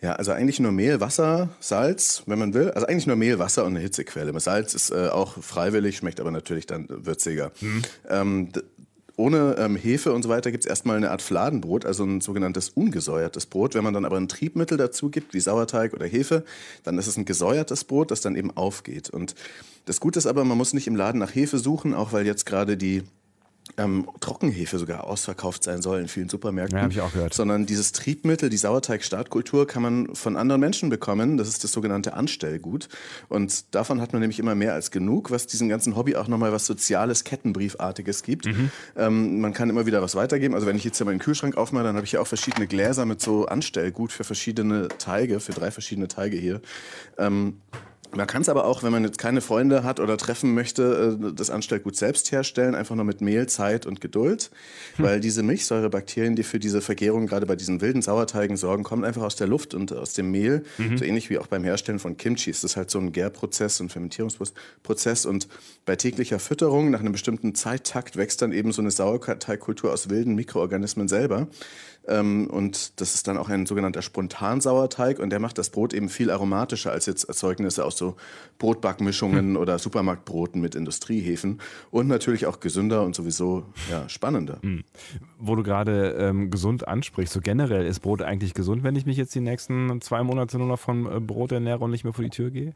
Ja, 0.01 0.13
also 0.13 0.31
eigentlich 0.31 0.59
nur 0.59 0.71
Mehl, 0.71 1.01
Wasser, 1.01 1.49
Salz, 1.59 2.23
wenn 2.25 2.39
man 2.39 2.53
will. 2.53 2.71
Also 2.71 2.87
eigentlich 2.87 3.05
nur 3.05 3.15
Mehl, 3.15 3.37
Wasser 3.37 3.65
und 3.65 3.73
eine 3.73 3.79
Hitzequelle. 3.79 4.37
Salz 4.39 4.73
ist 4.73 4.91
äh, 4.91 5.09
auch 5.09 5.41
freiwillig, 5.41 5.97
schmeckt 5.97 6.19
aber 6.19 6.31
natürlich 6.31 6.65
dann 6.65 6.87
würziger. 6.89 7.51
Mhm. 7.61 7.81
Ähm, 8.09 8.49
ohne 9.17 9.57
ähm, 9.59 9.75
Hefe 9.75 10.13
und 10.13 10.23
so 10.23 10.29
weiter 10.29 10.49
gibt 10.49 10.63
es 10.63 10.69
erstmal 10.69 10.95
eine 10.95 11.11
Art 11.11 11.21
Fladenbrot, 11.21 11.85
also 11.85 12.05
ein 12.05 12.21
sogenanntes 12.21 12.69
ungesäuertes 12.69 13.45
Brot. 13.45 13.75
Wenn 13.75 13.83
man 13.83 13.93
dann 13.93 14.05
aber 14.05 14.15
ein 14.15 14.29
Triebmittel 14.29 14.77
dazu 14.77 15.09
gibt, 15.09 15.33
wie 15.33 15.41
Sauerteig 15.41 15.93
oder 15.93 16.07
Hefe, 16.07 16.45
dann 16.83 16.97
ist 16.97 17.07
es 17.07 17.17
ein 17.17 17.25
gesäuertes 17.25 17.83
Brot, 17.83 18.11
das 18.11 18.21
dann 18.21 18.35
eben 18.35 18.55
aufgeht. 18.55 19.09
Und 19.09 19.35
das 19.85 19.99
Gute 19.99 20.19
ist 20.19 20.25
aber, 20.25 20.45
man 20.45 20.57
muss 20.57 20.73
nicht 20.73 20.87
im 20.87 20.95
Laden 20.95 21.19
nach 21.19 21.35
Hefe 21.35 21.59
suchen, 21.59 21.93
auch 21.93 22.13
weil 22.13 22.25
jetzt 22.25 22.45
gerade 22.45 22.77
die 22.77 23.03
ähm, 23.77 24.07
Trockenhefe 24.19 24.77
sogar 24.77 25.05
ausverkauft 25.05 25.63
sein 25.63 25.81
soll 25.81 25.99
in 25.99 26.07
vielen 26.07 26.29
Supermärkten. 26.29 26.77
Ja, 26.77 26.83
habe 26.83 26.93
ich 26.93 27.01
auch 27.01 27.11
gehört. 27.11 27.33
Sondern 27.33 27.65
dieses 27.65 27.91
Triebmittel, 27.91 28.49
die 28.49 28.57
Sauerteig-Startkultur, 28.57 29.67
kann 29.67 29.81
man 29.81 30.15
von 30.15 30.37
anderen 30.37 30.61
Menschen 30.61 30.89
bekommen. 30.89 31.37
Das 31.37 31.47
ist 31.47 31.63
das 31.63 31.71
sogenannte 31.71 32.13
Anstellgut. 32.13 32.89
Und 33.27 33.73
davon 33.75 34.01
hat 34.01 34.13
man 34.13 34.21
nämlich 34.21 34.39
immer 34.39 34.55
mehr 34.55 34.73
als 34.73 34.91
genug, 34.91 35.31
was 35.31 35.47
diesem 35.47 35.69
ganzen 35.69 35.95
Hobby 35.95 36.15
auch 36.15 36.27
nochmal 36.27 36.51
was 36.51 36.65
Soziales, 36.65 37.23
Kettenbriefartiges 37.23 38.23
gibt. 38.23 38.47
Mhm. 38.47 38.71
Ähm, 38.95 39.41
man 39.41 39.53
kann 39.53 39.69
immer 39.69 39.85
wieder 39.85 40.01
was 40.01 40.15
weitergeben. 40.15 40.55
Also 40.55 40.67
wenn 40.67 40.75
ich 40.75 40.83
jetzt 40.83 40.97
hier 40.97 41.05
meinen 41.05 41.19
Kühlschrank 41.19 41.57
aufmache, 41.57 41.83
dann 41.83 41.95
habe 41.95 42.05
ich 42.05 42.13
ja 42.13 42.21
auch 42.21 42.27
verschiedene 42.27 42.67
Gläser 42.67 43.05
mit 43.05 43.21
so 43.21 43.45
Anstellgut 43.45 44.11
für 44.11 44.23
verschiedene 44.23 44.87
Teige, 44.97 45.39
für 45.39 45.53
drei 45.53 45.71
verschiedene 45.71 46.07
Teige 46.07 46.37
hier. 46.37 46.61
Ähm, 47.17 47.61
man 48.15 48.27
kann 48.27 48.41
es 48.41 48.49
aber 48.49 48.65
auch, 48.65 48.83
wenn 48.83 48.91
man 48.91 49.03
jetzt 49.03 49.17
keine 49.17 49.41
Freunde 49.41 49.83
hat 49.83 49.99
oder 49.99 50.17
treffen 50.17 50.53
möchte, 50.53 51.17
äh, 51.21 51.33
das 51.33 51.49
Anstellgut 51.49 51.95
selbst 51.95 52.31
herstellen, 52.31 52.75
einfach 52.75 52.95
nur 52.95 53.05
mit 53.05 53.21
Mehl, 53.21 53.47
Zeit 53.47 53.85
und 53.85 54.01
Geduld. 54.01 54.49
Hm. 54.95 55.05
Weil 55.05 55.19
diese 55.19 55.43
Milchsäurebakterien, 55.43 56.35
die 56.35 56.43
für 56.43 56.59
diese 56.59 56.81
Vergärung 56.81 57.27
gerade 57.27 57.45
bei 57.45 57.55
diesen 57.55 57.81
wilden 57.81 58.01
Sauerteigen 58.01 58.57
sorgen, 58.57 58.83
kommen 58.83 59.03
einfach 59.03 59.21
aus 59.21 59.35
der 59.35 59.47
Luft 59.47 59.73
und 59.73 59.93
aus 59.93 60.13
dem 60.13 60.31
Mehl. 60.31 60.63
Mhm. 60.77 60.97
So 60.97 61.05
ähnlich 61.05 61.29
wie 61.29 61.37
auch 61.37 61.47
beim 61.47 61.63
Herstellen 61.63 61.99
von 61.99 62.17
Kimchi. 62.17 62.51
Das 62.51 62.63
ist 62.63 62.75
halt 62.75 62.89
so 62.89 62.99
ein 62.99 63.11
Gärprozess, 63.11 63.79
ein 63.79 63.89
Fermentierungsprozess. 63.89 65.25
Und 65.25 65.47
bei 65.85 65.95
täglicher 65.95 66.39
Fütterung 66.39 66.89
nach 66.89 66.99
einem 66.99 67.11
bestimmten 67.11 67.55
Zeittakt 67.55 68.17
wächst 68.17 68.41
dann 68.41 68.51
eben 68.51 68.71
so 68.71 68.81
eine 68.81 68.91
Sauerteigkultur 68.91 69.93
aus 69.93 70.09
wilden 70.09 70.35
Mikroorganismen 70.35 71.07
selber. 71.07 71.47
Ähm, 72.09 72.47
und 72.47 72.99
das 72.99 73.13
ist 73.13 73.27
dann 73.27 73.37
auch 73.37 73.49
ein 73.49 73.65
sogenannter 73.65 74.01
Spontansauerteig 74.01 75.19
und 75.19 75.29
der 75.29 75.39
macht 75.39 75.57
das 75.57 75.69
Brot 75.69 75.93
eben 75.93 76.09
viel 76.09 76.31
aromatischer 76.31 76.91
als 76.91 77.05
jetzt 77.05 77.25
Erzeugnisse 77.25 77.85
aus 77.85 77.97
so 77.97 78.15
Brotbackmischungen 78.57 79.55
oder 79.55 79.77
Supermarktbroten 79.77 80.59
mit 80.59 80.75
Industriehefen 80.75 81.61
und 81.91 82.07
natürlich 82.07 82.47
auch 82.47 82.59
gesünder 82.59 83.03
und 83.03 83.15
sowieso 83.15 83.65
ja, 83.91 84.09
spannender. 84.09 84.57
Mhm. 84.63 84.83
Wo 85.37 85.55
du 85.55 85.63
gerade 85.63 86.15
ähm, 86.19 86.49
gesund 86.49 86.87
ansprichst, 86.87 87.33
so 87.33 87.41
generell 87.41 87.85
ist 87.85 87.99
Brot 87.99 88.23
eigentlich 88.23 88.53
gesund, 88.53 88.83
wenn 88.83 88.95
ich 88.95 89.05
mich 89.05 89.17
jetzt 89.17 89.35
die 89.35 89.41
nächsten 89.41 90.01
zwei 90.01 90.23
Monate 90.23 90.57
nur 90.57 90.67
noch 90.67 90.79
von 90.79 91.05
äh, 91.05 91.19
Brot 91.19 91.51
ernähre 91.51 91.79
und 91.79 91.91
nicht 91.91 92.03
mehr 92.03 92.13
vor 92.13 92.23
die 92.23 92.31
Tür 92.31 92.49
gehe? 92.49 92.73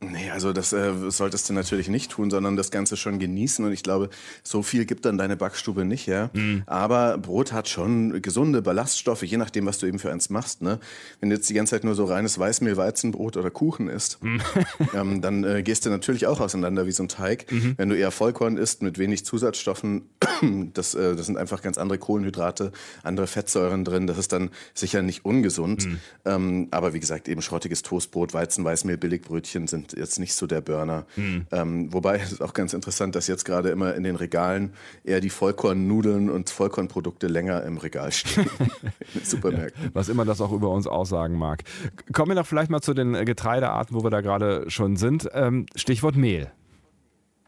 Nee, 0.00 0.30
also 0.30 0.52
das 0.52 0.72
äh, 0.72 0.92
solltest 1.10 1.48
du 1.48 1.52
natürlich 1.52 1.88
nicht 1.88 2.10
tun, 2.10 2.30
sondern 2.30 2.56
das 2.56 2.70
Ganze 2.70 2.96
schon 2.96 3.18
genießen. 3.18 3.64
Und 3.64 3.72
ich 3.72 3.82
glaube, 3.82 4.10
so 4.42 4.62
viel 4.62 4.84
gibt 4.84 5.04
dann 5.04 5.18
deine 5.18 5.36
Backstube 5.36 5.84
nicht, 5.84 6.06
ja. 6.06 6.30
Mhm. 6.32 6.62
Aber 6.66 7.18
Brot 7.18 7.52
hat 7.52 7.68
schon 7.68 8.20
gesunde 8.20 8.62
Ballaststoffe, 8.62 9.22
je 9.22 9.36
nachdem, 9.36 9.66
was 9.66 9.78
du 9.78 9.86
eben 9.86 9.98
für 9.98 10.12
eins 10.12 10.30
machst. 10.30 10.62
Ne? 10.62 10.78
Wenn 11.20 11.30
du 11.30 11.36
jetzt 11.36 11.48
die 11.48 11.54
ganze 11.54 11.70
Zeit 11.70 11.84
nur 11.84 11.94
so 11.94 12.04
reines 12.04 12.38
Weißmehl, 12.38 12.76
Weizenbrot 12.76 13.36
oder 13.36 13.50
Kuchen 13.50 13.88
isst, 13.88 14.22
mhm. 14.22 14.40
ähm, 14.94 15.20
dann 15.20 15.44
äh, 15.44 15.62
gehst 15.62 15.86
du 15.86 15.90
natürlich 15.90 16.26
auch 16.26 16.40
auseinander 16.40 16.86
wie 16.86 16.92
so 16.92 17.02
ein 17.02 17.08
Teig. 17.08 17.50
Mhm. 17.50 17.74
Wenn 17.76 17.88
du 17.88 17.96
eher 17.96 18.10
Vollkorn 18.10 18.56
isst 18.56 18.82
mit 18.82 18.98
wenig 18.98 19.24
Zusatzstoffen, 19.24 20.02
das, 20.74 20.94
äh, 20.94 21.16
das 21.16 21.26
sind 21.26 21.38
einfach 21.38 21.62
ganz 21.62 21.78
andere 21.78 21.98
Kohlenhydrate, 21.98 22.72
andere 23.02 23.26
Fettsäuren 23.26 23.84
drin. 23.84 24.06
Das 24.06 24.18
ist 24.18 24.32
dann 24.32 24.50
sicher 24.74 25.02
nicht 25.02 25.24
ungesund. 25.24 25.86
Mhm. 25.86 26.00
Ähm, 26.24 26.68
aber 26.70 26.92
wie 26.92 27.00
gesagt, 27.00 27.28
eben 27.28 27.42
schrottiges 27.42 27.82
Toastbrot, 27.82 28.34
Weizen, 28.34 28.64
Weißmehl, 28.64 28.98
Billigbrötchen 28.98 29.66
sind 29.66 29.83
jetzt 29.92 30.18
nicht 30.18 30.34
so 30.34 30.46
der 30.46 30.60
Burner. 30.60 31.06
Mhm. 31.16 31.46
Ähm, 31.52 31.92
wobei 31.92 32.16
es 32.16 32.32
ist 32.32 32.42
auch 32.42 32.54
ganz 32.54 32.72
interessant, 32.72 33.14
dass 33.14 33.26
jetzt 33.26 33.44
gerade 33.44 33.70
immer 33.70 33.94
in 33.94 34.02
den 34.02 34.16
Regalen 34.16 34.72
eher 35.04 35.20
die 35.20 35.30
Vollkornnudeln 35.30 36.30
und 36.30 36.50
Vollkornprodukte 36.50 37.26
länger 37.26 37.62
im 37.64 37.76
Regal 37.76 38.12
stehen. 38.12 38.48
in 39.14 39.24
Supermärkten. 39.24 39.84
Ja, 39.84 39.90
was 39.92 40.08
immer 40.08 40.24
das 40.24 40.40
auch 40.40 40.52
über 40.52 40.70
uns 40.70 40.86
aussagen 40.86 41.36
mag. 41.36 41.64
Kommen 42.12 42.30
wir 42.30 42.36
doch 42.36 42.46
vielleicht 42.46 42.70
mal 42.70 42.80
zu 42.80 42.94
den 42.94 43.12
Getreidearten, 43.24 43.96
wo 43.96 44.02
wir 44.02 44.10
da 44.10 44.20
gerade 44.20 44.70
schon 44.70 44.96
sind. 44.96 45.28
Ähm, 45.32 45.66
Stichwort 45.76 46.16
Mehl. 46.16 46.50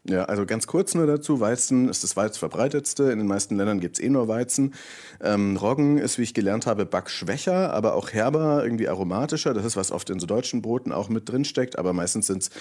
Ja, 0.09 0.23
also 0.23 0.45
ganz 0.45 0.67
kurz 0.67 0.95
nur 0.95 1.05
dazu. 1.05 1.41
Weizen 1.41 1.89
ist 1.89 2.01
das 2.01 2.15
weit 2.15 2.37
verbreitetste. 2.37 3.11
In 3.11 3.17
den 3.17 3.27
meisten 3.27 3.57
Ländern 3.57 3.81
gibt 3.81 3.97
es 3.97 4.03
eh 4.03 4.09
nur 4.09 4.29
Weizen. 4.29 4.73
Ähm, 5.21 5.57
Roggen 5.57 5.97
ist, 5.97 6.17
wie 6.17 6.23
ich 6.23 6.33
gelernt 6.33 6.65
habe, 6.65 6.85
backschwächer, 6.85 7.73
aber 7.73 7.93
auch 7.93 8.13
herber, 8.13 8.63
irgendwie 8.63 8.87
aromatischer. 8.87 9.53
Das 9.53 9.65
ist, 9.65 9.75
was 9.75 9.91
oft 9.91 10.09
in 10.09 10.19
so 10.19 10.25
deutschen 10.25 10.61
Broten 10.61 10.93
auch 10.93 11.09
mit 11.09 11.27
drin 11.27 11.43
steckt. 11.43 11.77
Aber 11.77 11.91
meistens 11.91 12.27
sind 12.27 12.43
es 12.43 12.51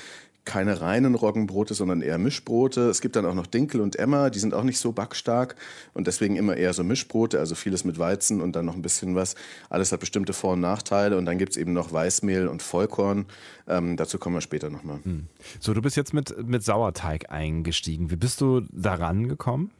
keine 0.46 0.80
reinen 0.80 1.14
Roggenbrote, 1.14 1.74
sondern 1.74 2.00
eher 2.00 2.18
Mischbrote. 2.18 2.88
Es 2.88 3.00
gibt 3.00 3.16
dann 3.16 3.26
auch 3.26 3.34
noch 3.34 3.46
Dinkel 3.46 3.80
und 3.80 3.96
Emmer, 3.96 4.30
die 4.30 4.38
sind 4.38 4.54
auch 4.54 4.62
nicht 4.62 4.78
so 4.78 4.92
backstark 4.92 5.56
und 5.92 6.06
deswegen 6.06 6.36
immer 6.36 6.56
eher 6.56 6.72
so 6.72 6.84
Mischbrote, 6.84 7.38
also 7.38 7.54
vieles 7.54 7.84
mit 7.84 7.98
Weizen 7.98 8.40
und 8.40 8.56
dann 8.56 8.64
noch 8.64 8.74
ein 8.74 8.82
bisschen 8.82 9.14
was. 9.14 9.34
Alles 9.68 9.92
hat 9.92 10.00
bestimmte 10.00 10.32
Vor- 10.32 10.54
und 10.54 10.60
Nachteile 10.60 11.18
und 11.18 11.26
dann 11.26 11.36
gibt 11.36 11.52
es 11.52 11.56
eben 11.58 11.72
noch 11.72 11.92
Weißmehl 11.92 12.48
und 12.48 12.62
Vollkorn. 12.62 13.26
Ähm, 13.68 13.96
dazu 13.96 14.18
kommen 14.18 14.36
wir 14.36 14.40
später 14.40 14.70
nochmal. 14.70 15.00
Hm. 15.02 15.26
So, 15.60 15.74
du 15.74 15.82
bist 15.82 15.96
jetzt 15.96 16.14
mit, 16.14 16.46
mit 16.46 16.62
Sauerteig 16.62 17.30
eingestiegen. 17.30 18.10
Wie 18.10 18.16
bist 18.16 18.40
du 18.40 18.62
daran 18.70 19.28
gekommen? 19.28 19.70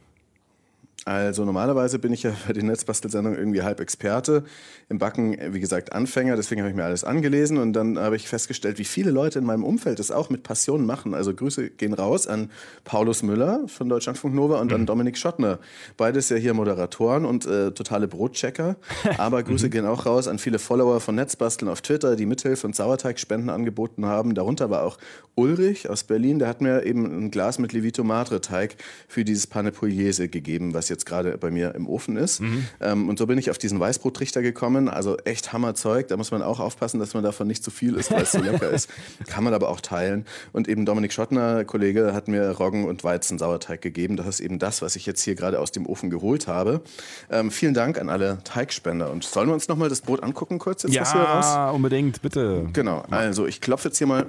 Also 1.07 1.45
normalerweise 1.45 1.99
bin 1.99 2.11
ich 2.11 2.23
ja 2.23 2.33
bei 2.45 2.51
den 2.51 2.65
Netzbastelsendungen 2.65 3.39
irgendwie 3.39 3.61
halb 3.61 3.79
Experte. 3.79 4.43
Im 4.89 4.97
Backen, 4.97 5.37
wie 5.53 5.61
gesagt, 5.61 5.93
Anfänger. 5.93 6.35
Deswegen 6.35 6.59
habe 6.59 6.69
ich 6.69 6.75
mir 6.75 6.83
alles 6.83 7.05
angelesen 7.05 7.57
und 7.59 7.71
dann 7.71 7.97
habe 7.97 8.17
ich 8.17 8.27
festgestellt, 8.27 8.77
wie 8.77 8.83
viele 8.83 9.11
Leute 9.11 9.39
in 9.39 9.45
meinem 9.45 9.63
Umfeld 9.63 9.99
das 9.99 10.11
auch 10.11 10.29
mit 10.29 10.43
Passion 10.43 10.85
machen. 10.85 11.13
Also 11.13 11.33
Grüße 11.33 11.69
gehen 11.69 11.93
raus 11.93 12.27
an 12.27 12.51
Paulus 12.83 13.23
Müller 13.23 13.61
von 13.67 13.87
Deutschlandfunk 13.87 14.35
Nova 14.35 14.59
und 14.59 14.67
mhm. 14.67 14.75
an 14.75 14.85
Dominik 14.85 15.17
Schottner. 15.17 15.59
Beides 15.95 16.27
ja 16.27 16.35
hier 16.35 16.53
Moderatoren 16.53 17.23
und 17.23 17.45
äh, 17.45 17.71
totale 17.71 18.09
Brotchecker. 18.09 18.75
Aber 19.17 19.43
Grüße 19.43 19.67
mhm. 19.67 19.71
gehen 19.71 19.85
auch 19.85 20.05
raus 20.05 20.27
an 20.27 20.39
viele 20.39 20.59
Follower 20.59 20.99
von 20.99 21.15
Netzbasteln 21.15 21.71
auf 21.71 21.81
Twitter, 21.81 22.17
die 22.17 22.25
Mithilfe 22.25 22.67
und 22.67 22.75
Sauerteigspenden 22.75 23.49
angeboten 23.49 24.05
haben. 24.05 24.35
Darunter 24.35 24.69
war 24.69 24.83
auch 24.83 24.97
Ulrich 25.35 25.89
aus 25.89 26.03
Berlin. 26.03 26.39
Der 26.39 26.49
hat 26.49 26.59
mir 26.59 26.83
eben 26.83 27.05
ein 27.05 27.31
Glas 27.31 27.59
mit 27.59 27.71
Levito 27.71 28.03
Madre 28.03 28.41
Teig 28.41 28.75
für 29.07 29.23
dieses 29.23 29.47
Pugliese 29.47 30.27
gegeben, 30.27 30.73
was 30.73 30.89
jetzt 30.89 30.96
jetzt 30.97 31.05
gerade 31.05 31.37
bei 31.37 31.51
mir 31.51 31.75
im 31.75 31.87
Ofen 31.87 32.17
ist. 32.17 32.41
Mhm. 32.41 32.67
Ähm, 32.81 33.09
und 33.09 33.19
so 33.19 33.27
bin 33.27 33.37
ich 33.37 33.51
auf 33.51 33.57
diesen 33.57 33.79
Weißbrottrichter 33.79 34.41
gekommen. 34.41 34.89
Also 34.89 35.17
echt 35.25 35.53
Hammerzeug. 35.53 36.07
Da 36.07 36.17
muss 36.17 36.31
man 36.31 36.41
auch 36.41 36.59
aufpassen, 36.59 36.99
dass 36.99 37.13
man 37.13 37.23
davon 37.23 37.47
nicht 37.47 37.63
zu 37.63 37.69
viel 37.69 37.95
isst, 37.95 38.11
weil 38.11 38.23
es 38.23 38.31
so 38.31 38.39
lecker 38.39 38.69
ist. 38.69 38.89
Kann 39.27 39.43
man 39.43 39.53
aber 39.53 39.69
auch 39.69 39.79
teilen. 39.79 40.25
Und 40.53 40.67
eben 40.67 40.85
Dominik 40.85 41.13
Schottner, 41.13 41.63
Kollege, 41.65 42.13
hat 42.13 42.27
mir 42.27 42.49
Roggen 42.49 42.85
und 42.85 43.03
Weizen 43.03 43.37
Sauerteig 43.37 43.81
gegeben. 43.81 44.17
Das 44.17 44.25
ist 44.27 44.39
eben 44.39 44.57
das, 44.59 44.81
was 44.81 44.95
ich 44.95 45.05
jetzt 45.05 45.21
hier 45.21 45.35
gerade 45.35 45.59
aus 45.59 45.71
dem 45.71 45.85
Ofen 45.85 46.09
geholt 46.09 46.47
habe. 46.47 46.81
Ähm, 47.29 47.51
vielen 47.51 47.73
Dank 47.73 47.99
an 47.99 48.09
alle 48.09 48.39
Teigspender. 48.43 49.11
Und 49.11 49.23
sollen 49.23 49.47
wir 49.49 49.53
uns 49.53 49.67
nochmal 49.67 49.89
das 49.89 50.01
Brot 50.01 50.23
angucken 50.23 50.57
kurz? 50.57 50.83
Jetzt, 50.83 50.95
ja, 50.95 51.69
unbedingt, 51.69 52.21
bitte. 52.21 52.67
Genau. 52.73 53.03
Also 53.09 53.45
ich 53.45 53.61
klopfe 53.61 53.89
jetzt 53.89 53.97
hier 53.97 54.07
mal 54.07 54.25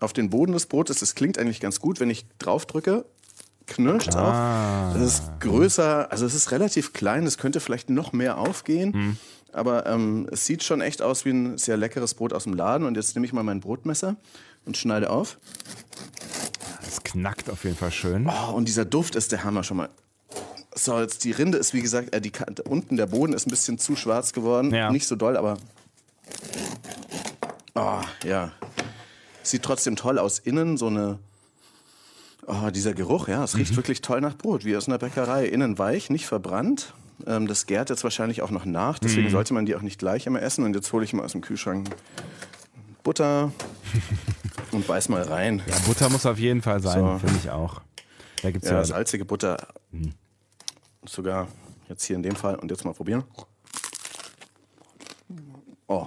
auf 0.00 0.12
den 0.12 0.28
Boden 0.30 0.52
des 0.52 0.66
Brotes. 0.66 1.00
Das 1.00 1.14
klingt 1.14 1.38
eigentlich 1.38 1.60
ganz 1.60 1.80
gut, 1.80 2.00
wenn 2.00 2.10
ich 2.10 2.26
drauf 2.38 2.66
drücke 2.66 3.04
knirscht 3.66 4.14
ah. 4.14 4.90
auch. 4.90 4.94
Das 4.94 5.02
ist 5.02 5.22
größer, 5.40 6.10
also 6.10 6.26
es 6.26 6.34
ist 6.34 6.50
relativ 6.50 6.92
klein, 6.92 7.26
es 7.26 7.38
könnte 7.38 7.60
vielleicht 7.60 7.90
noch 7.90 8.12
mehr 8.12 8.38
aufgehen. 8.38 8.92
Hm. 8.92 9.16
Aber 9.52 9.86
ähm, 9.86 10.28
es 10.30 10.44
sieht 10.44 10.62
schon 10.62 10.80
echt 10.82 11.00
aus 11.00 11.24
wie 11.24 11.30
ein 11.30 11.56
sehr 11.56 11.76
leckeres 11.76 12.14
Brot 12.14 12.32
aus 12.32 12.44
dem 12.44 12.52
Laden. 12.52 12.86
Und 12.86 12.94
jetzt 12.94 13.14
nehme 13.14 13.26
ich 13.26 13.32
mal 13.32 13.42
mein 13.42 13.60
Brotmesser 13.60 14.16
und 14.66 14.76
schneide 14.76 15.08
auf. 15.08 15.38
Es 16.86 17.02
knackt 17.02 17.48
auf 17.48 17.64
jeden 17.64 17.76
Fall 17.76 17.90
schön. 17.90 18.28
Oh, 18.28 18.52
und 18.52 18.68
dieser 18.68 18.84
Duft 18.84 19.14
ist 19.14 19.32
der 19.32 19.44
Hammer 19.44 19.62
schon 19.62 19.78
mal. 19.78 19.88
So, 20.74 21.00
jetzt 21.00 21.24
die 21.24 21.32
Rinde 21.32 21.56
ist 21.56 21.72
wie 21.72 21.80
gesagt, 21.80 22.14
äh, 22.14 22.20
die, 22.20 22.32
unten 22.68 22.98
der 22.98 23.06
Boden 23.06 23.32
ist 23.32 23.46
ein 23.46 23.50
bisschen 23.50 23.78
zu 23.78 23.96
schwarz 23.96 24.34
geworden. 24.34 24.74
Ja. 24.74 24.90
Nicht 24.90 25.06
so 25.06 25.16
doll, 25.16 25.38
aber. 25.38 25.56
Oh, 27.74 28.00
ja. 28.24 28.52
Sieht 29.42 29.62
trotzdem 29.62 29.96
toll 29.96 30.18
aus. 30.18 30.38
Innen 30.38 30.76
so 30.76 30.88
eine 30.88 31.18
Oh, 32.46 32.70
dieser 32.70 32.94
Geruch, 32.94 33.26
ja, 33.28 33.42
es 33.42 33.56
riecht 33.56 33.72
mhm. 33.72 33.76
wirklich 33.76 34.02
toll 34.02 34.20
nach 34.20 34.36
Brot, 34.36 34.64
wie 34.64 34.76
aus 34.76 34.86
einer 34.86 34.98
Bäckerei. 34.98 35.46
Innen 35.46 35.78
weich, 35.78 36.10
nicht 36.10 36.26
verbrannt. 36.26 36.94
Ähm, 37.26 37.48
das 37.48 37.66
gärt 37.66 37.90
jetzt 37.90 38.04
wahrscheinlich 38.04 38.42
auch 38.42 38.50
noch 38.50 38.64
nach, 38.64 38.98
deswegen 38.98 39.26
mhm. 39.26 39.32
sollte 39.32 39.54
man 39.54 39.66
die 39.66 39.74
auch 39.74 39.82
nicht 39.82 39.98
gleich 39.98 40.26
immer 40.26 40.40
essen. 40.40 40.64
Und 40.64 40.74
jetzt 40.76 40.92
hole 40.92 41.04
ich 41.04 41.12
mal 41.12 41.24
aus 41.24 41.32
dem 41.32 41.40
Kühlschrank 41.40 41.88
Butter 43.02 43.52
und 44.72 44.86
beiß 44.86 45.08
mal 45.08 45.22
rein. 45.22 45.60
Ja, 45.66 45.76
Butter 45.86 46.08
muss 46.08 46.24
auf 46.24 46.38
jeden 46.38 46.62
Fall 46.62 46.80
sein, 46.80 47.00
so. 47.00 47.18
finde 47.18 47.38
ich 47.42 47.50
auch. 47.50 47.80
Da 48.42 48.50
gibt's 48.50 48.68
ja, 48.68 48.74
ja 48.74 48.84
salzige 48.84 49.24
Butter. 49.24 49.66
Mhm. 49.90 50.12
Sogar 51.04 51.48
jetzt 51.88 52.04
hier 52.04 52.16
in 52.16 52.22
dem 52.22 52.36
Fall. 52.36 52.56
Und 52.56 52.70
jetzt 52.70 52.84
mal 52.84 52.94
probieren. 52.94 53.24
Oh, 55.88 56.06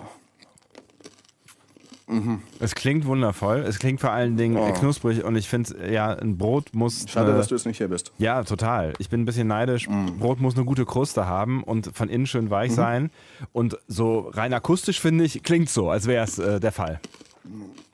Mhm. 2.09 2.41
Es 2.59 2.73
klingt 2.73 3.05
wundervoll. 3.05 3.59
Es 3.59 3.77
klingt 3.77 4.01
vor 4.01 4.11
allen 4.11 4.35
Dingen 4.35 4.57
oh. 4.57 4.73
knusprig 4.73 5.23
und 5.23 5.35
ich 5.35 5.47
finde, 5.47 5.91
ja, 5.91 6.11
ein 6.11 6.37
Brot 6.37 6.73
muss. 6.73 7.05
Schade, 7.07 7.31
äh, 7.31 7.37
dass 7.37 7.49
du 7.49 7.55
jetzt 7.55 7.67
nicht 7.67 7.77
hier 7.77 7.87
bist. 7.87 8.11
Ja, 8.17 8.43
total. 8.43 8.93
Ich 8.97 9.09
bin 9.09 9.21
ein 9.21 9.25
bisschen 9.25 9.47
neidisch. 9.47 9.87
Mhm. 9.87 10.17
Brot 10.17 10.41
muss 10.41 10.55
eine 10.55 10.65
gute 10.65 10.85
Kruste 10.85 11.27
haben 11.27 11.63
und 11.63 11.91
von 11.95 12.09
innen 12.09 12.25
schön 12.25 12.49
weich 12.49 12.71
mhm. 12.71 12.75
sein. 12.75 13.11
Und 13.53 13.77
so 13.87 14.31
rein 14.33 14.53
akustisch 14.53 14.99
finde 14.99 15.23
ich, 15.23 15.43
klingt 15.43 15.69
so, 15.69 15.91
als 15.91 16.07
wäre 16.07 16.23
es 16.23 16.39
äh, 16.39 16.59
der 16.59 16.71
Fall. 16.71 16.99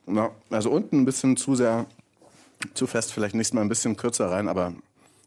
Ja, 0.06 0.30
also 0.50 0.70
unten 0.70 1.00
ein 1.00 1.04
bisschen 1.04 1.36
zu 1.36 1.54
sehr, 1.54 1.84
zu 2.72 2.86
fest, 2.86 3.12
vielleicht 3.12 3.34
nächstes 3.34 3.54
Mal 3.54 3.60
ein 3.60 3.68
bisschen 3.68 3.96
kürzer 3.98 4.30
rein, 4.30 4.48
aber 4.48 4.72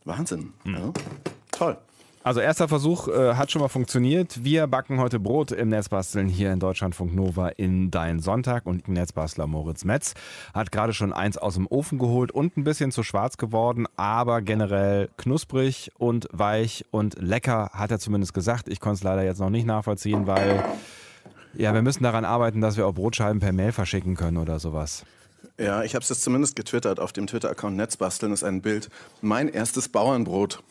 Wahnsinn. 0.05 0.53
Ja. 0.65 0.91
Toll. 1.51 1.77
Also 2.21 2.41
erster 2.41 2.67
Versuch 2.67 3.07
äh, 3.07 3.35
hat 3.35 3.49
schon 3.49 3.61
mal 3.61 3.69
funktioniert. 3.69 4.43
Wir 4.43 4.67
backen 4.67 4.99
heute 4.99 5.19
Brot 5.19 5.53
im 5.53 5.69
Netzbasteln 5.69 6.27
hier 6.27 6.51
in 6.51 6.59
Deutschlandfunk 6.59 7.15
Nova 7.15 7.47
in 7.47 7.91
Dein 7.91 8.19
Sonntag 8.19 8.65
und 8.65 8.89
Netzbastler 8.89 9.47
Moritz 9.47 9.85
Metz 9.85 10.15
hat 10.53 10.71
gerade 10.73 10.93
schon 10.93 11.13
eins 11.13 11.37
aus 11.37 11.53
dem 11.53 11.65
Ofen 11.65 11.97
geholt 11.97 12.33
und 12.33 12.57
ein 12.57 12.65
bisschen 12.65 12.91
zu 12.91 13.03
schwarz 13.03 13.37
geworden, 13.37 13.87
aber 13.95 14.41
generell 14.41 15.09
knusprig 15.15 15.91
und 15.97 16.27
weich 16.33 16.85
und 16.91 17.15
lecker, 17.21 17.69
hat 17.73 17.91
er 17.91 17.99
zumindest 17.99 18.33
gesagt. 18.33 18.67
Ich 18.67 18.81
konnte 18.81 18.95
es 18.95 19.03
leider 19.03 19.23
jetzt 19.23 19.39
noch 19.39 19.49
nicht 19.49 19.65
nachvollziehen, 19.65 20.27
weil 20.27 20.63
ja, 21.53 21.73
wir 21.73 21.81
müssen 21.81 22.03
daran 22.03 22.25
arbeiten, 22.25 22.59
dass 22.59 22.75
wir 22.75 22.85
auch 22.85 22.93
Brotscheiben 22.93 23.39
per 23.39 23.53
Mail 23.53 23.71
verschicken 23.71 24.15
können 24.15 24.37
oder 24.37 24.59
sowas. 24.59 25.05
Ja, 25.57 25.83
ich 25.83 25.95
habe 25.95 26.03
es 26.03 26.09
jetzt 26.09 26.23
zumindest 26.23 26.57
getwittert. 26.57 26.99
Auf 26.99 27.13
dem 27.13 27.27
Twitter-Account 27.27 27.77
Netzbasteln 27.77 28.33
ist 28.33 28.43
ein 28.43 28.61
Bild. 28.61 28.89
Mein 29.21 29.47
erstes 29.47 29.87
Bauernbrot. 29.87 30.61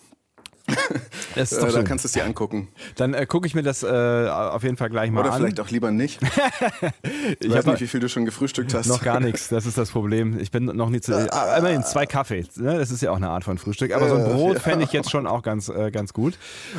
Das 1.34 1.52
ist 1.52 1.62
doch 1.62 1.68
äh, 1.68 1.72
da 1.72 1.82
kannst 1.82 2.04
du 2.04 2.08
es 2.08 2.12
dir 2.12 2.24
angucken. 2.24 2.68
Dann 2.96 3.14
äh, 3.14 3.26
gucke 3.26 3.46
ich 3.46 3.54
mir 3.54 3.62
das 3.62 3.82
äh, 3.82 3.86
auf 3.86 4.62
jeden 4.62 4.76
Fall 4.76 4.88
gleich 4.88 5.10
mal 5.10 5.20
Oder 5.20 5.32
an. 5.32 5.34
Oder 5.34 5.46
vielleicht 5.46 5.60
auch 5.60 5.70
lieber 5.70 5.90
nicht. 5.90 6.20
ich 7.40 7.50
weiß 7.50 7.66
nicht, 7.66 7.80
wie 7.80 7.86
viel 7.86 8.00
du 8.00 8.08
schon 8.08 8.24
gefrühstückt 8.24 8.74
hast. 8.74 8.88
Noch 8.88 9.02
gar 9.02 9.20
nichts, 9.20 9.48
das 9.48 9.66
ist 9.66 9.78
das 9.78 9.90
Problem. 9.90 10.38
Ich 10.40 10.50
bin 10.50 10.64
noch 10.64 10.90
nicht 10.90 11.04
zu. 11.04 11.12
Äh, 11.12 11.58
immerhin 11.58 11.84
zwei 11.84 12.06
Kaffee, 12.06 12.44
ne? 12.56 12.78
das 12.78 12.90
ist 12.90 13.02
ja 13.02 13.10
auch 13.12 13.16
eine 13.16 13.28
Art 13.28 13.44
von 13.44 13.58
Frühstück. 13.58 13.94
Aber 13.94 14.08
so 14.08 14.16
ein 14.16 14.24
Brot 14.24 14.58
fände 14.58 14.84
ich 14.84 14.92
jetzt 14.92 15.10
schon 15.10 15.26
auch 15.26 15.42
ganz, 15.42 15.68
äh, 15.68 15.90
ganz 15.90 16.12
gut. 16.12 16.38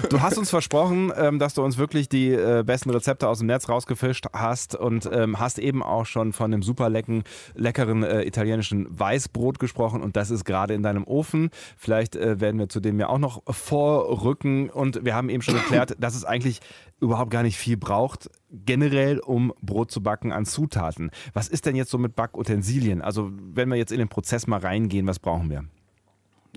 Du 0.09 0.21
hast 0.21 0.37
uns 0.37 0.49
versprochen, 0.49 1.13
ähm, 1.15 1.39
dass 1.39 1.53
du 1.53 1.63
uns 1.63 1.77
wirklich 1.77 2.09
die 2.09 2.31
äh, 2.31 2.63
besten 2.65 2.89
Rezepte 2.89 3.27
aus 3.27 3.39
dem 3.39 3.47
Netz 3.47 3.69
rausgefischt 3.69 4.25
hast 4.33 4.75
und 4.75 5.09
ähm, 5.11 5.39
hast 5.39 5.59
eben 5.59 5.83
auch 5.83 6.05
schon 6.05 6.33
von 6.33 6.51
dem 6.51 6.63
super 6.63 6.89
lecken, 6.89 7.23
leckeren 7.55 8.03
äh, 8.03 8.23
italienischen 8.23 8.87
Weißbrot 8.89 9.59
gesprochen 9.59 10.01
und 10.01 10.15
das 10.15 10.31
ist 10.31 10.43
gerade 10.43 10.73
in 10.73 10.83
deinem 10.83 11.05
Ofen. 11.05 11.49
Vielleicht 11.77 12.15
werden 12.15 12.59
wir 12.59 12.69
zu 12.69 12.79
dem 12.79 12.99
ja 12.99 13.07
auch 13.07 13.17
noch 13.17 13.41
vor 13.49 13.78
vorrücken. 13.79 14.69
Und 14.69 15.05
wir 15.05 15.15
haben 15.15 15.29
eben 15.29 15.41
schon 15.41 15.55
erklärt, 15.55 15.95
dass 15.99 16.15
es 16.15 16.25
eigentlich 16.25 16.59
überhaupt 16.99 17.31
gar 17.31 17.43
nicht 17.43 17.57
viel 17.57 17.77
braucht, 17.77 18.29
generell 18.51 19.19
um 19.19 19.53
Brot 19.61 19.89
zu 19.89 20.03
backen 20.03 20.33
an 20.33 20.45
Zutaten. 20.45 21.11
Was 21.33 21.47
ist 21.47 21.65
denn 21.65 21.75
jetzt 21.75 21.91
so 21.91 21.97
mit 21.97 22.15
Backutensilien? 22.15 23.01
Also 23.01 23.31
wenn 23.31 23.69
wir 23.69 23.77
jetzt 23.77 23.91
in 23.91 23.99
den 23.99 24.09
Prozess 24.09 24.47
mal 24.47 24.59
reingehen, 24.59 25.07
was 25.07 25.19
brauchen 25.19 25.49
wir? 25.49 25.63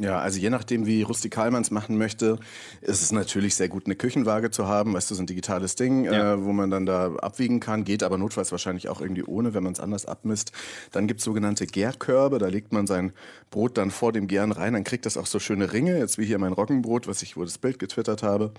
Ja, 0.01 0.21
also 0.21 0.39
je 0.39 0.49
nachdem, 0.49 0.87
wie 0.87 1.03
rustikal 1.03 1.51
man 1.51 1.63
es 1.63 1.71
machen 1.71 1.99
möchte, 1.99 2.39
ist 2.81 3.03
es 3.03 3.13
natürlich 3.13 3.55
sehr 3.55 3.69
gut, 3.69 3.85
eine 3.85 3.95
Küchenwaage 3.95 4.51
zu 4.51 4.67
haben. 4.67 4.95
Weißt 4.95 5.11
du, 5.11 5.15
so 5.15 5.23
ein 5.23 5.27
digitales 5.27 5.77
Ding, 5.77 6.05
ja. 6.05 6.35
äh, 6.35 6.45
wo 6.45 6.53
man 6.53 6.71
dann 6.71 6.87
da 6.87 7.15
abwiegen 7.17 7.61
kann. 7.61 7.85
Geht 7.85 8.03
aber 8.03 8.17
notfalls 8.17 8.53
wahrscheinlich 8.53 8.89
auch 8.89 9.03
irgendwie 9.03 9.25
ohne, 9.25 9.53
wenn 9.53 9.63
man 9.63 9.75
es 9.75 9.81
anders 9.81 10.07
abmisst. 10.07 10.53
Dann 10.93 11.07
gibt 11.07 11.21
es 11.21 11.25
sogenannte 11.25 11.67
Gärkörbe. 11.67 12.39
Da 12.39 12.49
legt 12.49 12.73
man 12.73 12.87
sein 12.87 13.13
Brot 13.51 13.77
dann 13.77 13.91
vor 13.91 14.13
dem 14.13 14.29
Gären 14.29 14.53
rein. 14.53 14.73
Dann 14.73 14.85
kriegt 14.85 15.05
das 15.05 15.19
auch 15.19 15.27
so 15.27 15.39
schöne 15.39 15.75
Ringe. 15.75 15.99
Jetzt 15.99 16.17
wie 16.17 16.25
hier 16.25 16.39
mein 16.39 16.55
Roggenbrot, 16.55 17.07
was 17.07 17.23
ich, 17.23 17.37
wo 17.37 17.45
das 17.45 17.59
Bild 17.59 17.79
getwittert 17.79 18.23
habe. 18.23 18.55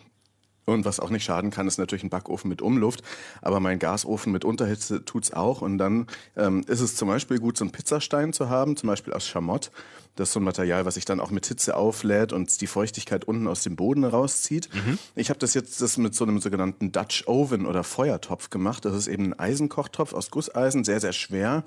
Und 0.66 0.86
was 0.86 1.00
auch 1.00 1.10
nicht 1.10 1.24
schaden 1.24 1.52
kann, 1.52 1.68
ist 1.68 1.78
natürlich 1.78 2.04
ein 2.04 2.10
Backofen 2.10 2.50
mit 2.50 2.62
Umluft. 2.62 3.02
Aber 3.42 3.60
mein 3.60 3.80
Gasofen 3.80 4.32
mit 4.32 4.46
Unterhitze 4.46 5.04
tut's 5.04 5.34
auch. 5.34 5.62
Und 5.62 5.78
dann 5.78 6.08
ähm, 6.38 6.64
ist 6.68 6.80
es 6.80 6.96
zum 6.96 7.08
Beispiel 7.08 7.40
gut, 7.40 7.58
so 7.58 7.66
einen 7.66 7.72
Pizzastein 7.72 8.34
zu 8.34 8.50
haben, 8.50 8.78
zum 8.78 8.88
Beispiel 8.88 9.14
aus 9.14 9.28
Schamott. 9.28 9.72
Das 10.16 10.30
ist 10.30 10.34
so 10.34 10.40
ein 10.40 10.44
Material, 10.44 10.86
was 10.86 10.94
sich 10.94 11.06
dann 11.06 11.20
auch 11.20 11.32
mit 11.32 11.48
Hitze 11.48 11.76
auflädt 11.76 12.34
und 12.34 12.62
die 12.62 12.68
Feuchtigkeit 12.68 13.26
unten 13.26 13.48
aus 13.48 13.64
dem 13.64 13.76
Boden 13.76 14.04
rauszieht. 14.04 14.70
Mhm. 14.74 15.00
Ich 15.16 15.30
habe 15.30 15.40
das 15.40 15.56
jetzt 15.56 15.82
das 15.82 15.98
mit 15.98 16.14
so 16.14 16.24
einem 16.24 16.40
sogenannten 16.40 16.92
Dutch 16.92 17.28
Oven 17.28 17.66
oder 17.66 17.84
Feuertopf 17.84 18.52
gemacht. 18.52 18.86
Das 18.86 18.96
ist 18.96 19.08
eben 19.08 19.34
ein 19.34 19.40
Eisenkochtopf 19.40 20.14
aus 20.14 20.30
Gusseisen, 20.30 20.84
sehr, 20.84 21.00
sehr 21.00 21.14
schwer 21.14 21.64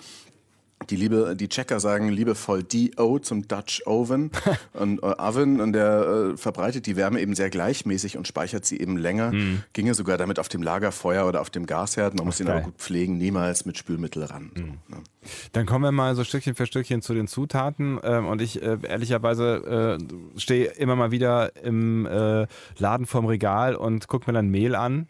die 0.90 0.96
liebe, 0.96 1.34
die 1.36 1.48
Checker 1.48 1.80
sagen 1.80 2.10
liebevoll 2.10 2.62
DO 2.62 3.18
zum 3.18 3.48
Dutch 3.48 3.82
Oven 3.86 4.30
und 4.74 5.02
äh, 5.02 5.06
Oven 5.06 5.60
und 5.60 5.72
der 5.72 6.32
äh, 6.32 6.36
verbreitet 6.36 6.86
die 6.86 6.96
Wärme 6.96 7.20
eben 7.20 7.34
sehr 7.34 7.50
gleichmäßig 7.50 8.16
und 8.18 8.28
speichert 8.28 8.64
sie 8.64 8.78
eben 8.78 8.96
länger. 8.96 9.32
Mhm. 9.32 9.62
Ginge 9.72 9.94
sogar 9.94 10.18
damit 10.18 10.38
auf 10.38 10.48
dem 10.48 10.62
Lagerfeuer 10.62 11.26
oder 11.26 11.40
auf 11.40 11.50
dem 11.50 11.66
Gasherd. 11.66 12.14
Man 12.14 12.22
Ach, 12.22 12.26
muss 12.26 12.40
ihn 12.40 12.48
aber 12.48 12.60
gut 12.60 12.76
pflegen, 12.76 13.16
niemals 13.16 13.64
mit 13.64 13.78
Spülmittel 13.78 14.24
ran. 14.24 14.50
Mhm. 14.54 14.60
So, 14.88 14.96
ne? 14.96 15.02
Dann 15.52 15.66
kommen 15.66 15.84
wir 15.84 15.92
mal 15.92 16.14
so 16.14 16.24
Stückchen 16.24 16.54
für 16.54 16.66
Stückchen 16.66 17.02
zu 17.02 17.14
den 17.14 17.26
Zutaten. 17.26 17.98
Ähm, 18.02 18.26
und 18.26 18.40
ich 18.42 18.62
äh, 18.62 18.78
ehrlicherweise 18.82 19.98
äh, 19.98 20.38
stehe 20.38 20.66
immer 20.72 20.94
mal 20.94 21.10
wieder 21.10 21.56
im 21.64 22.06
äh, 22.06 22.46
Laden 22.78 23.06
vorm 23.06 23.26
Regal 23.26 23.74
und 23.74 24.08
gucke 24.08 24.30
mir 24.30 24.34
dann 24.34 24.48
Mehl 24.48 24.74
an 24.74 25.08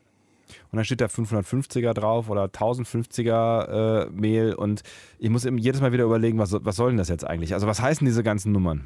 und 0.71 0.77
dann 0.77 0.85
steht 0.85 1.01
da 1.01 1.07
550er 1.07 1.93
drauf 1.93 2.29
oder 2.31 2.45
1050er 2.45 4.07
äh, 4.07 4.11
Mehl 4.11 4.55
und 4.55 4.83
ich 5.19 5.31
muss 5.31 5.45
eben 5.45 5.59
jedes 5.59 5.81
Mal 5.81 5.93
wieder 5.93 6.05
überlegen, 6.05 6.39
was, 6.39 6.53
was 6.53 6.77
soll 6.77 6.91
denn 6.91 6.99
das 6.99 7.09
jetzt 7.09 7.27
eigentlich? 7.27 7.55
Also 7.55 7.67
was 7.67 7.81
heißen 7.81 8.05
diese 8.05 8.23
ganzen 8.23 8.53
Nummern? 8.53 8.85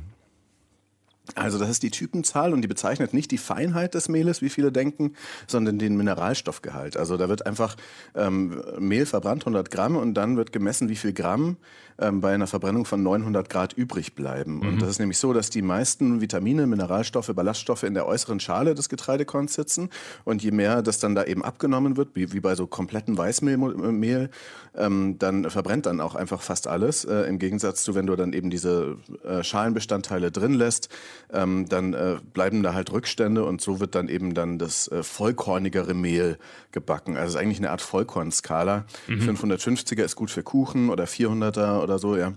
Also 1.35 1.59
das 1.59 1.69
ist 1.71 1.83
die 1.83 1.91
Typenzahl 1.91 2.53
und 2.53 2.63
die 2.63 2.69
bezeichnet 2.69 3.15
nicht 3.15 3.31
die 3.31 3.39
Feinheit 3.39 3.95
des 3.95 4.09
Mehles, 4.09 4.43
wie 4.43 4.51
viele 4.51 4.73
denken, 4.73 5.15
sondern 5.47 5.79
den 5.79 5.97
Mineralstoffgehalt. 5.97 6.97
Also 6.97 7.17
da 7.17 7.29
wird 7.29 7.47
einfach 7.47 7.77
ähm, 8.15 8.63
Mehl 8.79 9.07
verbrannt, 9.07 9.43
100 9.43 9.71
Gramm, 9.71 9.97
und 9.97 10.15
dann 10.15 10.37
wird 10.37 10.53
gemessen, 10.53 10.89
wie 10.89 10.97
viel 10.97 11.13
Gramm 11.13 11.57
ähm, 12.01 12.21
bei 12.21 12.33
einer 12.33 12.47
Verbrennung 12.47 12.87
von 12.87 13.03
900 13.03 13.51
Grad 13.51 13.75
übrig 13.75 14.15
bleiben. 14.15 14.57
Mhm. 14.57 14.69
Und 14.69 14.83
das 14.83 14.89
ist 14.89 14.99
nämlich 14.99 15.19
so, 15.19 15.33
dass 15.33 15.51
die 15.51 15.61
meisten 15.61 16.21
Vitamine, 16.21 16.67
Mineralstoffe, 16.67 17.31
Ballaststoffe 17.35 17.83
in 17.83 17.95
der 17.95 18.07
äußeren 18.07 18.41
Schale 18.41 18.75
des 18.75 18.89
Getreidekorns 18.89 19.55
sitzen. 19.55 19.91
Und 20.25 20.43
je 20.43 20.51
mehr 20.51 20.83
das 20.83 20.99
dann 20.99 21.15
da 21.15 21.25
eben 21.25 21.45
abgenommen 21.45 21.97
wird, 21.99 22.11
wie, 22.15 22.33
wie 22.33 22.41
bei 22.41 22.55
so 22.55 22.67
kompletten 22.67 23.19
Weißmehl, 23.19 24.31
ähm, 24.77 25.19
dann 25.19 25.51
verbrennt 25.51 25.87
dann 25.87 26.01
auch 26.01 26.15
einfach 26.15 26.41
fast 26.41 26.69
alles. 26.69 27.05
Äh, 27.05 27.23
Im 27.25 27.39
Gegensatz 27.39 27.85
zu, 27.85 27.95
wenn 27.95 28.07
du 28.07 28.17
dann 28.17 28.33
eben 28.33 28.49
diese 28.49 28.97
äh, 29.25 29.43
Schalenbestandteile 29.43 30.31
drin 30.31 30.55
lässt, 30.55 30.89
ähm, 31.33 31.67
dann 31.69 31.95
äh, 31.95 32.17
bleiben 32.33 32.63
da 32.63 32.75
halt 32.75 32.93
Rückstände 32.93 33.45
und 33.45 33.61
so 33.61 33.81
wird 33.81 33.95
dann 33.95 34.09
eben 34.09 34.35
dann 34.35 34.59
das 34.59 34.89
äh, 34.89 35.03
vollkornigere 35.03 35.95
Mehl 35.95 36.39
gebacken. 36.73 37.17
Also 37.17 37.29
es 37.29 37.35
ist 37.35 37.41
eigentlich 37.41 37.59
eine 37.59 37.71
Art 37.71 37.83
Vollkornskala. 37.83 38.85
Mhm. 39.07 39.31
550er 39.31 40.03
ist 40.03 40.17
gut 40.17 40.31
für 40.31 40.43
Kuchen 40.43 40.91
oder 40.91 41.05
400er 41.05 41.83
oder 41.83 41.99
so, 41.99 42.17
ja. 42.17 42.35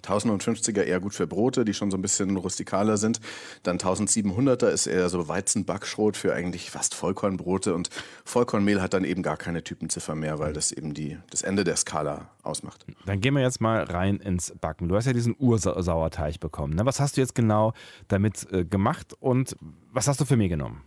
1050er 0.00 0.82
eher 0.82 1.00
gut 1.00 1.14
für 1.14 1.26
Brote, 1.26 1.64
die 1.64 1.74
schon 1.74 1.90
so 1.90 1.96
ein 1.96 2.02
bisschen 2.02 2.36
rustikaler 2.36 2.96
sind. 2.96 3.20
Dann 3.62 3.78
1700er 3.78 4.68
ist 4.68 4.86
eher 4.86 5.08
so 5.08 5.28
Weizenbackschrot 5.28 6.16
für 6.16 6.34
eigentlich 6.34 6.70
fast 6.70 6.94
Vollkornbrote 6.94 7.74
und 7.74 7.90
Vollkornmehl 8.24 8.80
hat 8.82 8.94
dann 8.94 9.04
eben 9.04 9.22
gar 9.22 9.36
keine 9.36 9.62
Typenziffer 9.62 10.14
mehr, 10.14 10.38
weil 10.38 10.52
das 10.52 10.72
eben 10.72 10.94
die, 10.94 11.18
das 11.30 11.42
Ende 11.42 11.64
der 11.64 11.76
Skala 11.76 12.30
ausmacht. 12.42 12.86
Dann 13.06 13.20
gehen 13.20 13.34
wir 13.34 13.42
jetzt 13.42 13.60
mal 13.60 13.82
rein 13.84 14.16
ins 14.16 14.54
Backen. 14.60 14.88
Du 14.88 14.96
hast 14.96 15.06
ja 15.06 15.12
diesen 15.12 15.34
Ursauerteig 15.38 16.40
bekommen. 16.40 16.74
Ne? 16.74 16.86
Was 16.86 17.00
hast 17.00 17.16
du 17.16 17.20
jetzt 17.20 17.34
genau 17.34 17.72
damit 18.08 18.50
äh, 18.52 18.64
gemacht 18.64 19.14
und 19.18 19.56
was 19.92 20.08
hast 20.08 20.20
du 20.20 20.24
für 20.24 20.36
mir 20.36 20.48
genommen? 20.48 20.82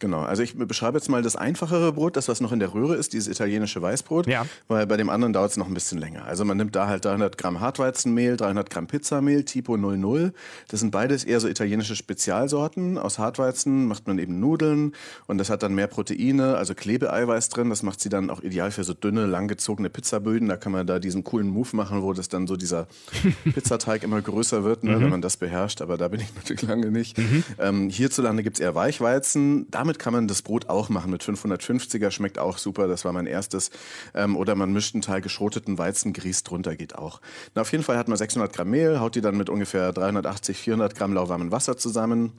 Genau, 0.00 0.22
also 0.22 0.42
ich 0.42 0.56
beschreibe 0.56 0.96
jetzt 0.96 1.10
mal 1.10 1.20
das 1.20 1.36
einfachere 1.36 1.92
Brot, 1.92 2.16
das 2.16 2.26
was 2.26 2.40
noch 2.40 2.52
in 2.52 2.58
der 2.58 2.72
Röhre 2.72 2.96
ist, 2.96 3.12
dieses 3.12 3.28
italienische 3.28 3.82
Weißbrot, 3.82 4.26
ja. 4.26 4.46
weil 4.66 4.86
bei 4.86 4.96
dem 4.96 5.10
anderen 5.10 5.34
dauert 5.34 5.50
es 5.50 5.56
noch 5.58 5.66
ein 5.66 5.74
bisschen 5.74 5.98
länger. 5.98 6.24
Also 6.24 6.46
man 6.46 6.56
nimmt 6.56 6.74
da 6.74 6.86
halt 6.86 7.04
300 7.04 7.36
Gramm 7.36 7.60
Hartweizenmehl, 7.60 8.38
300 8.38 8.70
Gramm 8.70 8.86
Pizzamehl, 8.86 9.44
Tipo 9.44 9.76
00. 9.76 10.32
Das 10.68 10.80
sind 10.80 10.90
beides 10.90 11.24
eher 11.24 11.38
so 11.38 11.48
italienische 11.48 11.96
Spezialsorten. 11.96 12.96
Aus 12.96 13.18
Hartweizen 13.18 13.86
macht 13.86 14.06
man 14.06 14.18
eben 14.18 14.40
Nudeln 14.40 14.94
und 15.26 15.36
das 15.36 15.50
hat 15.50 15.62
dann 15.62 15.74
mehr 15.74 15.86
Proteine, 15.86 16.56
also 16.56 16.74
Klebeeiweiß 16.74 17.50
drin. 17.50 17.68
Das 17.68 17.82
macht 17.82 18.00
sie 18.00 18.08
dann 18.08 18.30
auch 18.30 18.40
ideal 18.40 18.70
für 18.70 18.84
so 18.84 18.94
dünne, 18.94 19.26
langgezogene 19.26 19.90
Pizzaböden. 19.90 20.48
Da 20.48 20.56
kann 20.56 20.72
man 20.72 20.86
da 20.86 20.98
diesen 20.98 21.24
coolen 21.24 21.48
Move 21.48 21.76
machen, 21.76 22.00
wo 22.00 22.14
das 22.14 22.30
dann 22.30 22.46
so 22.46 22.56
dieser 22.56 22.86
Pizzateig 23.52 24.02
immer 24.02 24.22
größer 24.22 24.64
wird, 24.64 24.82
ne, 24.82 24.96
mhm. 24.96 25.02
wenn 25.02 25.10
man 25.10 25.20
das 25.20 25.36
beherrscht. 25.36 25.82
Aber 25.82 25.98
da 25.98 26.08
bin 26.08 26.20
ich 26.20 26.34
natürlich 26.36 26.62
lange 26.62 26.90
nicht. 26.90 27.18
Mhm. 27.18 27.44
Ähm, 27.58 27.90
hierzulande 27.90 28.42
gibt 28.42 28.56
es 28.56 28.60
eher 28.60 28.74
Weichweizen. 28.74 29.66
Damit 29.70 29.89
damit 29.90 29.98
kann 29.98 30.12
man 30.12 30.28
das 30.28 30.42
Brot 30.42 30.68
auch 30.68 30.88
machen 30.88 31.10
mit 31.10 31.24
550er, 31.24 32.12
schmeckt 32.12 32.38
auch 32.38 32.58
super. 32.58 32.86
Das 32.86 33.04
war 33.04 33.12
mein 33.12 33.26
erstes. 33.26 33.72
Ähm, 34.14 34.36
oder 34.36 34.54
man 34.54 34.72
mischt 34.72 34.94
einen 34.94 35.02
Teil 35.02 35.20
geschroteten 35.20 35.78
Weizengrieß 35.78 36.44
drunter, 36.44 36.76
geht 36.76 36.94
auch. 36.94 37.20
Na, 37.56 37.62
auf 37.62 37.72
jeden 37.72 37.82
Fall 37.82 37.96
hat 37.96 38.06
man 38.06 38.16
600 38.16 38.52
Gramm 38.52 38.70
Mehl, 38.70 39.00
haut 39.00 39.16
die 39.16 39.20
dann 39.20 39.36
mit 39.36 39.50
ungefähr 39.50 39.92
380, 39.92 40.56
400 40.56 40.94
Gramm 40.94 41.14
lauwarmem 41.14 41.50
Wasser 41.50 41.76
zusammen 41.76 42.32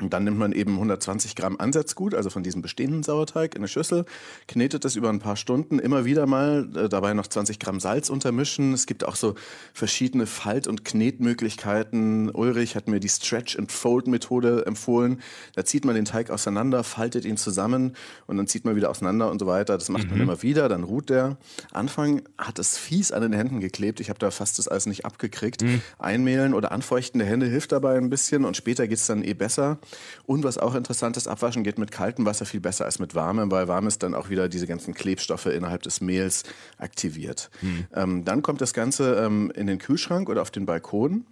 und 0.00 0.12
dann 0.12 0.24
nimmt 0.24 0.38
man 0.38 0.52
eben 0.52 0.74
120 0.74 1.34
Gramm 1.34 1.56
Ansatzgut, 1.58 2.14
also 2.14 2.30
von 2.30 2.44
diesem 2.44 2.62
bestehenden 2.62 3.02
Sauerteig, 3.02 3.54
in 3.54 3.62
eine 3.62 3.68
Schüssel, 3.68 4.04
knetet 4.46 4.84
das 4.84 4.94
über 4.94 5.08
ein 5.08 5.18
paar 5.18 5.36
Stunden, 5.36 5.80
immer 5.80 6.04
wieder 6.04 6.26
mal 6.26 6.68
äh, 6.76 6.88
dabei 6.88 7.14
noch 7.14 7.26
20 7.26 7.58
Gramm 7.58 7.80
Salz 7.80 8.08
untermischen. 8.08 8.72
Es 8.72 8.86
gibt 8.86 9.04
auch 9.04 9.16
so 9.16 9.34
verschiedene 9.74 10.26
Falt- 10.26 10.68
und 10.68 10.84
Knetmöglichkeiten. 10.84 12.30
Ulrich 12.30 12.76
hat 12.76 12.86
mir 12.86 13.00
die 13.00 13.08
Stretch-and-Fold-Methode 13.08 14.66
empfohlen. 14.66 15.20
Da 15.56 15.64
zieht 15.64 15.84
man 15.84 15.96
den 15.96 16.04
Teig 16.04 16.30
auseinander, 16.30 16.84
faltet 16.84 17.24
ihn 17.24 17.36
zusammen 17.36 17.96
und 18.28 18.36
dann 18.36 18.46
zieht 18.46 18.64
man 18.64 18.76
wieder 18.76 18.90
auseinander 18.90 19.30
und 19.30 19.40
so 19.40 19.46
weiter. 19.46 19.76
Das 19.76 19.88
macht 19.88 20.04
mhm. 20.04 20.10
man 20.10 20.20
immer 20.20 20.42
wieder, 20.42 20.68
dann 20.68 20.84
ruht 20.84 21.10
der. 21.10 21.38
Anfang 21.72 22.22
hat 22.38 22.60
es 22.60 22.78
fies 22.78 23.10
an 23.10 23.22
den 23.22 23.32
Händen 23.32 23.58
geklebt. 23.58 23.98
Ich 23.98 24.10
habe 24.10 24.20
da 24.20 24.30
fast 24.30 24.60
das 24.60 24.68
alles 24.68 24.86
nicht 24.86 25.04
abgekriegt. 25.04 25.62
Mhm. 25.62 25.82
Einmehlen 25.98 26.54
oder 26.54 26.70
Anfeuchten 26.70 27.18
der 27.18 27.28
Hände 27.28 27.46
hilft 27.46 27.72
dabei 27.72 27.96
ein 27.96 28.10
bisschen 28.10 28.44
und 28.44 28.56
später 28.56 28.86
geht 28.86 28.98
es 28.98 29.06
dann 29.06 29.24
eh 29.24 29.34
besser. 29.34 29.78
Und 30.26 30.44
was 30.44 30.58
auch 30.58 30.74
interessant 30.74 31.16
ist, 31.16 31.28
abwaschen 31.28 31.64
geht 31.64 31.78
mit 31.78 31.90
kaltem 31.90 32.26
Wasser 32.26 32.46
viel 32.46 32.60
besser 32.60 32.84
als 32.84 32.98
mit 32.98 33.14
warmem, 33.14 33.50
weil 33.50 33.68
warmes 33.68 33.98
dann 33.98 34.14
auch 34.14 34.28
wieder 34.28 34.48
diese 34.48 34.66
ganzen 34.66 34.94
Klebstoffe 34.94 35.46
innerhalb 35.46 35.82
des 35.82 36.00
Mehls 36.00 36.44
aktiviert. 36.76 37.50
Hm. 37.60 37.86
Ähm, 37.94 38.24
dann 38.24 38.42
kommt 38.42 38.60
das 38.60 38.74
Ganze 38.74 39.14
ähm, 39.16 39.50
in 39.54 39.66
den 39.66 39.78
Kühlschrank 39.78 40.28
oder 40.28 40.42
auf 40.42 40.50
den 40.50 40.66
Balkon 40.66 41.24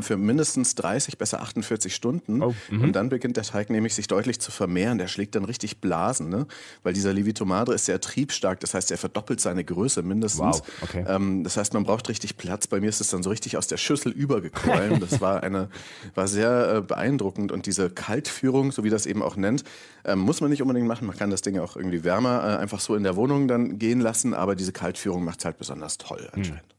für 0.00 0.16
mindestens 0.16 0.74
30, 0.74 1.18
besser 1.18 1.40
48 1.40 1.94
Stunden. 1.94 2.42
Oh, 2.42 2.54
mhm. 2.70 2.82
und 2.82 2.92
dann 2.92 3.08
beginnt 3.08 3.36
der 3.36 3.44
Teig 3.44 3.70
nämlich 3.70 3.94
sich 3.94 4.06
deutlich 4.06 4.40
zu 4.40 4.50
vermehren. 4.50 4.98
Der 4.98 5.08
schlägt 5.08 5.34
dann 5.34 5.44
richtig 5.44 5.80
Blasen, 5.80 6.28
ne? 6.28 6.46
weil 6.82 6.92
dieser 6.92 7.12
Levito 7.12 7.44
Madre 7.44 7.74
ist 7.74 7.86
sehr 7.86 8.00
triebstark. 8.00 8.60
Das 8.60 8.74
heißt, 8.74 8.90
er 8.90 8.98
verdoppelt 8.98 9.40
seine 9.40 9.64
Größe 9.64 10.02
mindestens. 10.02 10.40
Wow, 10.40 10.62
okay. 10.82 11.04
ähm, 11.08 11.44
das 11.44 11.56
heißt, 11.56 11.74
man 11.74 11.84
braucht 11.84 12.08
richtig 12.08 12.36
Platz. 12.36 12.66
Bei 12.66 12.80
mir 12.80 12.88
ist 12.88 13.00
es 13.00 13.08
dann 13.08 13.22
so 13.22 13.30
richtig 13.30 13.56
aus 13.56 13.66
der 13.66 13.76
Schüssel 13.76 14.12
übergequollen. 14.12 15.00
das 15.08 15.20
war 15.20 15.42
eine, 15.42 15.68
war 16.14 16.28
sehr 16.28 16.76
äh, 16.76 16.80
beeindruckend. 16.82 17.52
Und 17.52 17.66
diese 17.66 17.90
Kaltführung, 17.90 18.72
so 18.72 18.84
wie 18.84 18.90
das 18.90 19.06
eben 19.06 19.22
auch 19.22 19.36
nennt, 19.36 19.64
ähm, 20.04 20.18
muss 20.18 20.40
man 20.40 20.50
nicht 20.50 20.62
unbedingt 20.62 20.86
machen. 20.86 21.06
Man 21.06 21.16
kann 21.16 21.30
das 21.30 21.42
Ding 21.42 21.58
auch 21.58 21.76
irgendwie 21.76 22.04
wärmer 22.04 22.42
äh, 22.42 22.56
einfach 22.56 22.80
so 22.80 22.94
in 22.94 23.04
der 23.04 23.16
Wohnung 23.16 23.48
dann 23.48 23.78
gehen 23.78 24.00
lassen. 24.00 24.34
Aber 24.34 24.54
diese 24.56 24.72
Kaltführung 24.72 25.24
macht 25.24 25.38
es 25.40 25.44
halt 25.44 25.58
besonders 25.58 25.98
toll 25.98 26.20
hm. 26.20 26.28
anscheinend. 26.34 26.62
Mhm. 26.62 26.78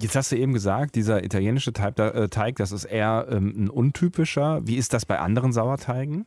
Jetzt 0.00 0.16
hast 0.16 0.32
du 0.32 0.36
eben 0.36 0.52
gesagt, 0.52 0.94
dieser 0.94 1.22
italienische 1.22 1.70
äh, 1.70 2.28
Teig, 2.28 2.56
das 2.56 2.72
ist 2.72 2.84
eher 2.84 3.26
ähm, 3.30 3.52
ein 3.56 3.70
untypischer. 3.70 4.66
Wie 4.66 4.76
ist 4.76 4.92
das 4.92 5.06
bei 5.06 5.18
anderen 5.18 5.52
Sauerteigen? 5.52 6.26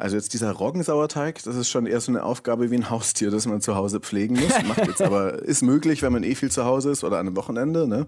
Also 0.00 0.16
jetzt 0.16 0.32
dieser 0.32 0.52
Roggensauerteig, 0.52 1.42
das 1.42 1.56
ist 1.56 1.68
schon 1.68 1.84
eher 1.84 2.00
so 2.00 2.10
eine 2.10 2.22
Aufgabe 2.22 2.70
wie 2.70 2.76
ein 2.76 2.88
Haustier, 2.88 3.30
das 3.30 3.46
man 3.46 3.60
zu 3.60 3.74
Hause 3.76 4.00
pflegen 4.00 4.34
muss. 4.34 4.50
Macht 4.66 4.86
jetzt 4.86 5.02
aber, 5.02 5.42
ist 5.42 5.62
möglich, 5.62 6.00
wenn 6.00 6.12
man 6.12 6.22
eh 6.22 6.34
viel 6.34 6.50
zu 6.50 6.64
Hause 6.64 6.90
ist 6.90 7.04
oder 7.04 7.18
an 7.18 7.26
einem 7.26 7.36
Wochenende. 7.36 7.86
Ne? 7.86 8.06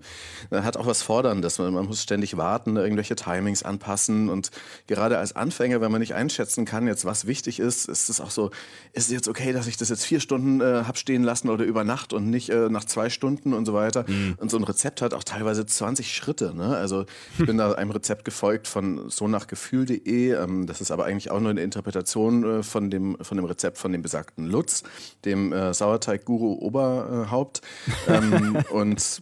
Hat 0.51 0.79
auch 0.79 0.87
was 0.87 1.03
Forderndes. 1.03 1.59
Man, 1.59 1.75
man 1.75 1.85
muss 1.87 2.03
ständig 2.03 2.39
warten, 2.39 2.77
irgendwelche 2.77 3.15
Timings 3.15 3.63
anpassen. 3.63 4.31
Und 4.31 4.51
gerade 4.87 5.19
als 5.19 5.37
Anfänger, 5.37 5.83
wenn 5.83 5.93
man 5.93 6.01
nicht 6.01 6.15
einschätzen 6.15 6.65
kann, 6.65 6.87
jetzt 6.87 7.05
was 7.05 7.27
wichtig 7.27 7.61
ist, 7.61 7.89
ist 7.89 8.09
es 8.09 8.23
auch 8.23 8.31
so, 8.31 8.51
ist 8.95 9.07
es 9.07 9.11
jetzt 9.11 9.29
okay, 9.29 9.53
dass 9.53 9.67
ich 9.67 9.77
das 9.77 9.91
jetzt 9.91 10.05
vier 10.05 10.21
Stunden 10.21 10.63
äh, 10.63 10.85
hab 10.87 10.97
stehen 10.97 11.23
lassen 11.23 11.51
oder 11.51 11.65
über 11.65 11.85
Nacht 11.85 12.15
und 12.15 12.31
nicht 12.31 12.49
äh, 12.49 12.71
nach 12.71 12.85
zwei 12.85 13.11
Stunden 13.11 13.53
und 13.53 13.67
so 13.67 13.75
weiter. 13.75 14.07
Mhm. 14.09 14.37
Und 14.39 14.51
so 14.51 14.57
ein 14.57 14.65
Rezept 14.65 15.03
hat 15.03 15.13
auch 15.13 15.25
teilweise 15.25 15.67
20 15.67 16.15
Schritte. 16.15 16.55
Ne? 16.55 16.75
Also 16.75 17.05
ich 17.39 17.47
bin 17.47 17.59
da 17.59 17.73
einem 17.73 17.91
Rezept 17.91 18.25
gefolgt 18.25 18.67
von 18.67 19.11
so 19.11 19.29
nach 19.29 19.47
Gefühl.de. 19.47 20.33
Ähm, 20.33 20.67
das 20.67 20.81
ist 20.81 20.91
aber 20.91 21.05
eigentlich 21.05 21.31
auch 21.31 21.41
nur 21.41 21.51
eine 21.51 21.61
Interpretation 21.83 22.61
äh, 22.61 22.63
von, 22.63 22.91
dem, 22.91 23.17
von 23.21 23.37
dem 23.37 23.45
Rezept 23.45 23.79
von 23.79 23.93
dem 23.93 24.03
besagten 24.03 24.47
Lutz, 24.47 24.85
dem 25.25 25.53
äh, 25.53 25.75
Sauerteig-Guru 25.75 26.55
Oberhaupt. 26.61 27.61
ähm, 28.09 28.57
und 28.71 29.21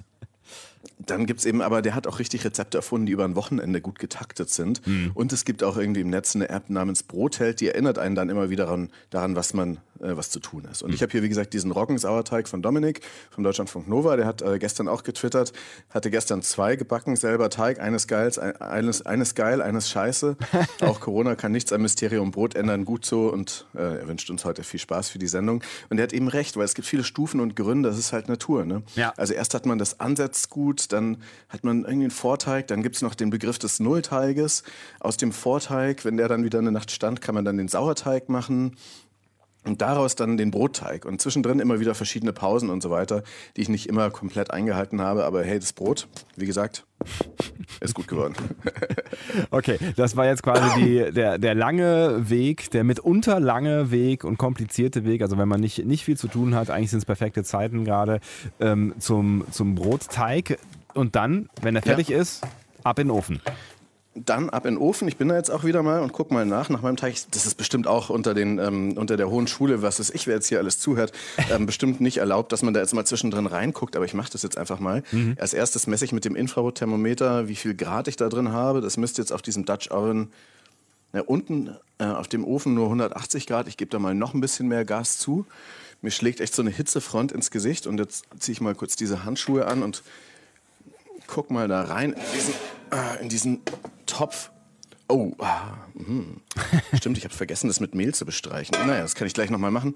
dann 1.10 1.26
gibt 1.26 1.40
es 1.40 1.46
eben, 1.46 1.60
aber 1.60 1.82
der 1.82 1.94
hat 1.94 2.06
auch 2.06 2.18
richtig 2.18 2.44
Rezepte 2.44 2.78
erfunden, 2.78 3.06
die 3.06 3.12
über 3.12 3.24
ein 3.24 3.34
Wochenende 3.34 3.80
gut 3.80 3.98
getaktet 3.98 4.50
sind. 4.50 4.86
Mhm. 4.86 5.10
Und 5.14 5.32
es 5.32 5.44
gibt 5.44 5.62
auch 5.64 5.76
irgendwie 5.76 6.00
im 6.00 6.10
Netz 6.10 6.36
eine 6.36 6.48
App 6.48 6.70
namens 6.70 7.02
Brotheld, 7.02 7.60
die 7.60 7.68
erinnert 7.68 7.98
einen 7.98 8.14
dann 8.14 8.28
immer 8.28 8.50
wieder 8.50 8.60
daran, 8.60 8.90
daran 9.10 9.36
was 9.36 9.54
man, 9.54 9.78
äh, 10.00 10.16
was 10.16 10.30
zu 10.30 10.40
tun 10.40 10.66
ist. 10.70 10.82
Und 10.82 10.90
mhm. 10.90 10.94
ich 10.94 11.02
habe 11.02 11.12
hier, 11.12 11.22
wie 11.22 11.28
gesagt, 11.28 11.52
diesen 11.52 11.70
Roggensauerteig 11.70 12.48
von 12.48 12.62
Dominik 12.62 13.00
vom 13.30 13.44
Deutschlandfunk 13.44 13.88
Nova, 13.88 14.16
der 14.16 14.26
hat 14.26 14.42
äh, 14.42 14.58
gestern 14.58 14.88
auch 14.88 15.02
getwittert, 15.02 15.52
hatte 15.90 16.10
gestern 16.10 16.42
zwei 16.42 16.76
gebacken, 16.76 17.16
selber 17.16 17.50
Teig, 17.50 17.80
eines 17.80 18.06
geils, 18.06 18.38
eines, 18.38 19.04
eines 19.04 19.34
geil, 19.34 19.62
eines 19.62 19.90
scheiße. 19.90 20.36
auch 20.82 21.00
Corona 21.00 21.34
kann 21.34 21.52
nichts 21.52 21.72
am 21.72 21.82
Mysterium 21.82 22.30
Brot 22.30 22.54
ändern, 22.54 22.84
gut 22.84 23.04
so. 23.04 23.28
Und 23.28 23.66
äh, 23.74 24.00
er 24.00 24.08
wünscht 24.08 24.30
uns 24.30 24.44
heute 24.44 24.62
viel 24.62 24.80
Spaß 24.80 25.08
für 25.08 25.18
die 25.18 25.28
Sendung. 25.28 25.62
Und 25.88 25.98
er 25.98 26.04
hat 26.04 26.12
eben 26.12 26.28
recht, 26.28 26.56
weil 26.56 26.64
es 26.64 26.74
gibt 26.74 26.86
viele 26.86 27.04
Stufen 27.04 27.40
und 27.40 27.56
Gründe, 27.56 27.88
das 27.88 27.98
ist 27.98 28.12
halt 28.12 28.28
Natur. 28.28 28.64
Ne? 28.64 28.82
Ja. 28.94 29.12
Also 29.16 29.34
erst 29.34 29.54
hat 29.54 29.66
man 29.66 29.78
das 29.78 30.00
Ansatzgut, 30.00 30.92
dann 30.92 30.99
hat 31.48 31.64
man 31.64 31.82
irgendwie 31.82 32.04
einen 32.04 32.10
Vorteig, 32.10 32.68
dann 32.68 32.82
gibt 32.82 32.96
es 32.96 33.02
noch 33.02 33.14
den 33.14 33.30
Begriff 33.30 33.58
des 33.58 33.80
Nullteiges. 33.80 34.62
Aus 35.00 35.16
dem 35.16 35.32
Vorteig, 35.32 36.04
wenn 36.04 36.16
der 36.16 36.28
dann 36.28 36.44
wieder 36.44 36.58
eine 36.58 36.72
Nacht 36.72 36.90
stand, 36.90 37.20
kann 37.20 37.34
man 37.34 37.44
dann 37.44 37.56
den 37.56 37.68
Sauerteig 37.68 38.28
machen. 38.28 38.76
Und 39.62 39.82
daraus 39.82 40.14
dann 40.14 40.38
den 40.38 40.50
Brotteig 40.50 41.04
und 41.04 41.20
zwischendrin 41.20 41.60
immer 41.60 41.80
wieder 41.80 41.94
verschiedene 41.94 42.32
Pausen 42.32 42.70
und 42.70 42.82
so 42.82 42.88
weiter, 42.88 43.22
die 43.56 43.60
ich 43.60 43.68
nicht 43.68 43.90
immer 43.90 44.10
komplett 44.10 44.50
eingehalten 44.50 45.02
habe. 45.02 45.26
Aber 45.26 45.44
hey, 45.44 45.58
das 45.58 45.74
Brot, 45.74 46.08
wie 46.34 46.46
gesagt, 46.46 46.86
ist 47.80 47.94
gut 47.94 48.08
geworden. 48.08 48.34
Okay, 49.50 49.78
das 49.96 50.16
war 50.16 50.26
jetzt 50.26 50.42
quasi 50.42 50.80
die, 50.80 51.12
der, 51.12 51.38
der 51.38 51.54
lange 51.54 52.30
Weg, 52.30 52.70
der 52.70 52.84
mitunter 52.84 53.40
lange 53.40 53.90
Weg 53.90 54.24
und 54.24 54.38
komplizierte 54.38 55.04
Weg. 55.04 55.22
Also 55.22 55.38
wenn 55.38 55.48
man 55.48 55.60
nicht, 55.60 55.84
nicht 55.84 56.04
viel 56.04 56.16
zu 56.16 56.28
tun 56.28 56.54
hat, 56.54 56.70
eigentlich 56.70 56.90
sind 56.90 57.00
es 57.00 57.04
perfekte 57.04 57.42
Zeiten 57.42 57.84
gerade 57.84 58.20
ähm, 58.60 58.94
zum, 58.98 59.44
zum 59.50 59.74
Brotteig. 59.74 60.58
Und 60.94 61.16
dann, 61.16 61.48
wenn 61.62 61.76
er 61.76 61.82
fertig 61.82 62.08
ja. 62.08 62.18
ist, 62.18 62.42
ab 62.82 62.98
in 62.98 63.08
den 63.08 63.16
Ofen 63.16 63.40
dann 64.14 64.50
ab 64.50 64.66
in 64.66 64.74
den 64.74 64.82
Ofen. 64.82 65.06
Ich 65.08 65.16
bin 65.16 65.28
da 65.28 65.36
jetzt 65.36 65.50
auch 65.50 65.64
wieder 65.64 65.82
mal 65.82 66.00
und 66.00 66.12
guck 66.12 66.30
mal 66.30 66.44
nach 66.44 66.68
nach 66.68 66.82
meinem 66.82 66.96
Teig. 66.96 67.14
Das 67.30 67.46
ist 67.46 67.54
bestimmt 67.54 67.86
auch 67.86 68.10
unter, 68.10 68.34
den, 68.34 68.58
ähm, 68.58 68.96
unter 68.96 69.16
der 69.16 69.30
hohen 69.30 69.46
Schule, 69.46 69.82
was 69.82 70.00
ist 70.00 70.14
ich, 70.14 70.26
wer 70.26 70.34
jetzt 70.34 70.48
hier 70.48 70.58
alles 70.58 70.80
zuhört, 70.80 71.12
ähm, 71.50 71.66
bestimmt 71.66 72.00
nicht 72.00 72.18
erlaubt, 72.18 72.52
dass 72.52 72.62
man 72.62 72.74
da 72.74 72.80
jetzt 72.80 72.92
mal 72.92 73.04
zwischendrin 73.04 73.46
reinguckt. 73.46 73.96
Aber 73.96 74.04
ich 74.04 74.14
mache 74.14 74.30
das 74.30 74.42
jetzt 74.42 74.58
einfach 74.58 74.80
mal. 74.80 75.02
Mhm. 75.12 75.36
Als 75.38 75.54
erstes 75.54 75.86
messe 75.86 76.04
ich 76.04 76.12
mit 76.12 76.24
dem 76.24 76.34
Infrarotthermometer, 76.34 77.48
wie 77.48 77.54
viel 77.54 77.74
Grad 77.74 78.08
ich 78.08 78.16
da 78.16 78.28
drin 78.28 78.52
habe. 78.52 78.80
Das 78.80 78.96
müsste 78.96 79.22
jetzt 79.22 79.32
auf 79.32 79.42
diesem 79.42 79.64
Dutch 79.64 79.90
Oven 79.90 80.30
ja, 81.12 81.22
unten 81.22 81.76
äh, 81.98 82.04
auf 82.04 82.28
dem 82.28 82.44
Ofen 82.44 82.74
nur 82.74 82.86
180 82.86 83.46
Grad. 83.46 83.68
Ich 83.68 83.76
gebe 83.76 83.90
da 83.90 83.98
mal 83.98 84.14
noch 84.14 84.34
ein 84.34 84.40
bisschen 84.40 84.68
mehr 84.68 84.84
Gas 84.84 85.18
zu. 85.18 85.46
Mir 86.02 86.10
schlägt 86.10 86.40
echt 86.40 86.54
so 86.54 86.62
eine 86.62 86.70
Hitzefront 86.70 87.30
ins 87.30 87.50
Gesicht. 87.50 87.86
Und 87.86 87.98
jetzt 87.98 88.24
ziehe 88.38 88.54
ich 88.54 88.60
mal 88.60 88.74
kurz 88.74 88.96
diese 88.96 89.24
Handschuhe 89.24 89.66
an 89.66 89.82
und 89.82 90.02
guck 91.30 91.50
mal 91.50 91.68
da 91.68 91.82
rein 91.82 92.12
in 92.12 92.20
diesen, 92.34 92.54
äh, 92.90 93.22
in 93.22 93.28
diesen 93.28 93.60
Topf. 94.06 94.50
Oh, 95.08 95.32
ah, 95.38 95.76
hm. 95.96 96.40
stimmt, 96.94 97.18
ich 97.18 97.24
habe 97.24 97.34
vergessen, 97.34 97.66
das 97.66 97.80
mit 97.80 97.96
Mehl 97.96 98.14
zu 98.14 98.24
bestreichen. 98.24 98.76
Naja, 98.86 99.02
das 99.02 99.16
kann 99.16 99.26
ich 99.26 99.34
gleich 99.34 99.50
nochmal 99.50 99.72
machen. 99.72 99.94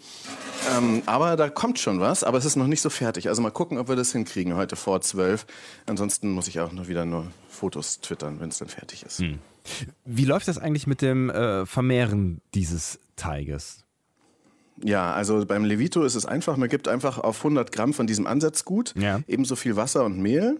Ähm, 0.76 1.02
aber 1.06 1.36
da 1.36 1.48
kommt 1.48 1.78
schon 1.78 2.00
was, 2.00 2.24
aber 2.24 2.38
es 2.38 2.44
ist 2.44 2.56
noch 2.56 2.66
nicht 2.66 2.80
so 2.80 2.90
fertig. 2.90 3.28
Also 3.28 3.40
mal 3.40 3.50
gucken, 3.50 3.78
ob 3.78 3.88
wir 3.88 3.94
das 3.96 4.10
hinkriegen 4.10 4.54
heute 4.54 4.74
vor 4.74 5.00
zwölf. 5.02 5.46
Ansonsten 5.86 6.30
muss 6.30 6.48
ich 6.48 6.58
auch 6.58 6.72
noch 6.72 6.88
wieder 6.88 7.04
nur 7.04 7.26
Fotos 7.48 8.00
twittern, 8.00 8.40
wenn 8.40 8.48
es 8.48 8.58
dann 8.58 8.68
fertig 8.68 9.04
ist. 9.04 9.20
Hm. 9.20 9.38
Wie 10.04 10.24
läuft 10.24 10.48
das 10.48 10.58
eigentlich 10.58 10.86
mit 10.86 11.00
dem 11.00 11.30
äh, 11.30 11.64
Vermehren 11.64 12.40
dieses 12.54 12.98
Teiges? 13.14 13.84
Ja, 14.82 15.12
also 15.12 15.46
beim 15.46 15.64
Levito 15.64 16.02
ist 16.02 16.16
es 16.16 16.26
einfach, 16.26 16.56
man 16.56 16.68
gibt 16.68 16.88
einfach 16.88 17.18
auf 17.18 17.38
100 17.38 17.70
Gramm 17.70 17.92
von 17.92 18.08
diesem 18.08 18.26
Ansatzgut 18.26 18.94
ja. 18.96 19.20
ebenso 19.28 19.54
viel 19.54 19.76
Wasser 19.76 20.04
und 20.04 20.18
Mehl 20.18 20.58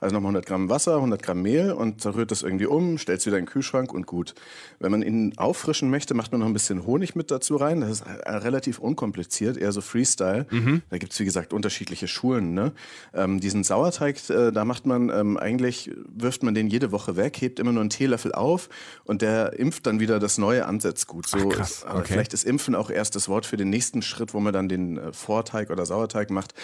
also 0.00 0.14
nochmal 0.14 0.30
100 0.30 0.46
Gramm 0.46 0.68
Wasser, 0.70 0.96
100 0.96 1.22
Gramm 1.22 1.42
Mehl 1.42 1.72
und 1.72 2.04
rührt 2.06 2.30
das 2.30 2.42
irgendwie 2.42 2.66
um, 2.66 2.96
stellt 2.96 3.20
es 3.20 3.26
wieder 3.26 3.36
in 3.36 3.44
den 3.44 3.50
Kühlschrank 3.50 3.92
und 3.92 4.06
gut. 4.06 4.34
Wenn 4.78 4.90
man 4.90 5.02
ihn 5.02 5.34
auffrischen 5.36 5.90
möchte, 5.90 6.14
macht 6.14 6.32
man 6.32 6.40
noch 6.40 6.46
ein 6.46 6.54
bisschen 6.54 6.86
Honig 6.86 7.14
mit 7.14 7.30
dazu 7.30 7.56
rein. 7.56 7.82
Das 7.82 7.90
ist 7.90 8.04
relativ 8.26 8.78
unkompliziert, 8.78 9.58
eher 9.58 9.72
so 9.72 9.82
Freestyle. 9.82 10.46
Mhm. 10.50 10.82
Da 10.88 10.96
gibt 10.96 11.12
es, 11.12 11.20
wie 11.20 11.26
gesagt, 11.26 11.52
unterschiedliche 11.52 12.08
Schulen. 12.08 12.54
Ne? 12.54 12.72
Ähm, 13.12 13.40
diesen 13.40 13.62
Sauerteig, 13.62 14.30
äh, 14.30 14.50
da 14.52 14.64
macht 14.64 14.86
man 14.86 15.10
ähm, 15.10 15.36
eigentlich, 15.36 15.90
wirft 16.08 16.42
man 16.42 16.54
den 16.54 16.68
jede 16.68 16.92
Woche 16.92 17.16
weg, 17.16 17.36
hebt 17.38 17.60
immer 17.60 17.72
nur 17.72 17.82
einen 17.82 17.90
Teelöffel 17.90 18.32
auf 18.32 18.70
und 19.04 19.20
der 19.20 19.58
impft 19.58 19.86
dann 19.86 20.00
wieder 20.00 20.18
das 20.18 20.38
neue 20.38 20.64
Ansatzgut. 20.64 21.26
So 21.26 21.38
Ach, 21.38 21.56
krass. 21.56 21.70
Ist, 21.70 21.86
okay. 21.86 22.04
Vielleicht 22.06 22.32
ist 22.32 22.44
Impfen 22.44 22.74
auch 22.74 22.88
erst 22.88 23.16
das 23.16 23.28
Wort 23.28 23.44
für 23.44 23.58
den 23.58 23.68
nächsten 23.68 24.00
Schritt, 24.00 24.32
wo 24.32 24.40
man 24.40 24.54
dann 24.54 24.68
den 24.70 24.96
äh, 24.96 25.12
Vorteig 25.12 25.68
oder 25.68 25.84
Sauerteig 25.84 26.30
macht. 26.30 26.54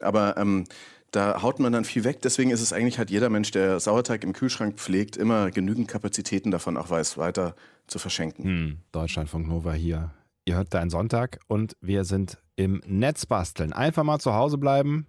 Aber 0.00 0.36
ähm, 0.36 0.64
da 1.12 1.42
haut 1.42 1.60
man 1.60 1.72
dann 1.72 1.84
viel 1.84 2.04
weg. 2.04 2.20
Deswegen 2.22 2.50
ist 2.50 2.60
es 2.60 2.72
eigentlich, 2.72 2.98
hat 2.98 3.10
jeder 3.10 3.30
Mensch, 3.30 3.50
der 3.52 3.78
Sauerteig 3.78 4.24
im 4.24 4.32
Kühlschrank 4.32 4.76
pflegt, 4.76 5.16
immer 5.16 5.50
genügend 5.50 5.86
Kapazitäten 5.86 6.50
davon 6.50 6.76
auch 6.76 6.90
weiß, 6.90 7.18
weiter 7.18 7.54
zu 7.86 7.98
verschenken. 7.98 8.44
Hm, 8.44 8.78
Deutschlandfunk 8.90 9.46
Nova 9.46 9.72
hier. 9.72 10.10
Ihr 10.44 10.56
hört 10.56 10.74
deinen 10.74 10.90
Sonntag 10.90 11.38
und 11.46 11.76
wir 11.80 12.04
sind 12.04 12.38
im 12.56 12.82
Netz 12.86 13.26
basteln. 13.26 13.72
Einfach 13.72 14.02
mal 14.02 14.18
zu 14.18 14.34
Hause 14.34 14.58
bleiben. 14.58 15.06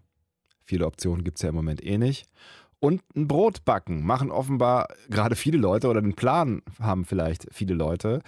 Viele 0.64 0.86
Optionen 0.86 1.24
gibt 1.24 1.38
es 1.38 1.42
ja 1.42 1.50
im 1.50 1.56
Moment 1.56 1.84
eh 1.84 1.98
nicht. 1.98 2.28
Und 2.80 3.02
ein 3.16 3.28
Brot 3.28 3.64
backen 3.64 4.06
machen 4.06 4.30
offenbar 4.30 4.90
gerade 5.10 5.36
viele 5.38 5.58
Leute 5.58 5.88
oder 5.88 6.02
den 6.02 6.16
Plan 6.16 6.62
haben 6.80 7.06
vielleicht 7.06 7.48
viele 7.52 7.74
Leute 7.74 8.22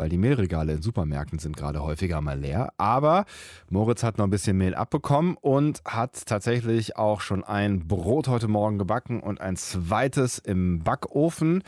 weil 0.00 0.08
die 0.08 0.16
Mehlregale 0.16 0.72
in 0.72 0.80
Supermärkten 0.80 1.38
sind 1.38 1.58
gerade 1.58 1.82
häufiger 1.82 2.22
mal 2.22 2.40
leer. 2.40 2.72
Aber 2.78 3.26
Moritz 3.68 4.02
hat 4.02 4.16
noch 4.16 4.24
ein 4.24 4.30
bisschen 4.30 4.56
Mehl 4.56 4.74
abbekommen 4.74 5.36
und 5.38 5.82
hat 5.84 6.24
tatsächlich 6.24 6.96
auch 6.96 7.20
schon 7.20 7.44
ein 7.44 7.86
Brot 7.86 8.26
heute 8.26 8.48
Morgen 8.48 8.78
gebacken 8.78 9.20
und 9.20 9.42
ein 9.42 9.56
zweites 9.56 10.38
im 10.38 10.78
Backofen. 10.78 11.62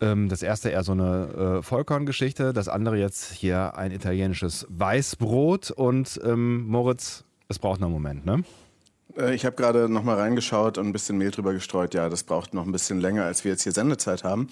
Ähm, 0.00 0.28
das 0.28 0.42
erste 0.42 0.68
eher 0.68 0.84
so 0.84 0.92
eine 0.92 1.58
äh, 1.58 1.62
Vollkorngeschichte, 1.62 2.52
das 2.52 2.68
andere 2.68 2.98
jetzt 2.98 3.32
hier 3.32 3.76
ein 3.76 3.90
italienisches 3.90 4.64
Weißbrot. 4.68 5.72
Und 5.72 6.20
ähm, 6.24 6.68
Moritz, 6.68 7.24
es 7.48 7.58
braucht 7.58 7.80
noch 7.80 7.88
einen 7.88 7.94
Moment, 7.94 8.26
ne? 8.26 8.44
Äh, 9.16 9.34
ich 9.34 9.44
habe 9.44 9.56
gerade 9.56 9.88
noch 9.88 10.02
mal 10.02 10.16
reingeschaut 10.16 10.78
und 10.78 10.86
ein 10.86 10.92
bisschen 10.92 11.18
Mehl 11.18 11.30
drüber 11.30 11.52
gestreut. 11.52 11.94
Ja, 11.94 12.08
das 12.08 12.22
braucht 12.22 12.54
noch 12.54 12.64
ein 12.64 12.72
bisschen 12.72 13.00
länger, 13.00 13.24
als 13.24 13.44
wir 13.44 13.52
jetzt 13.52 13.62
hier 13.62 13.72
Sendezeit 13.72 14.24
haben. 14.24 14.48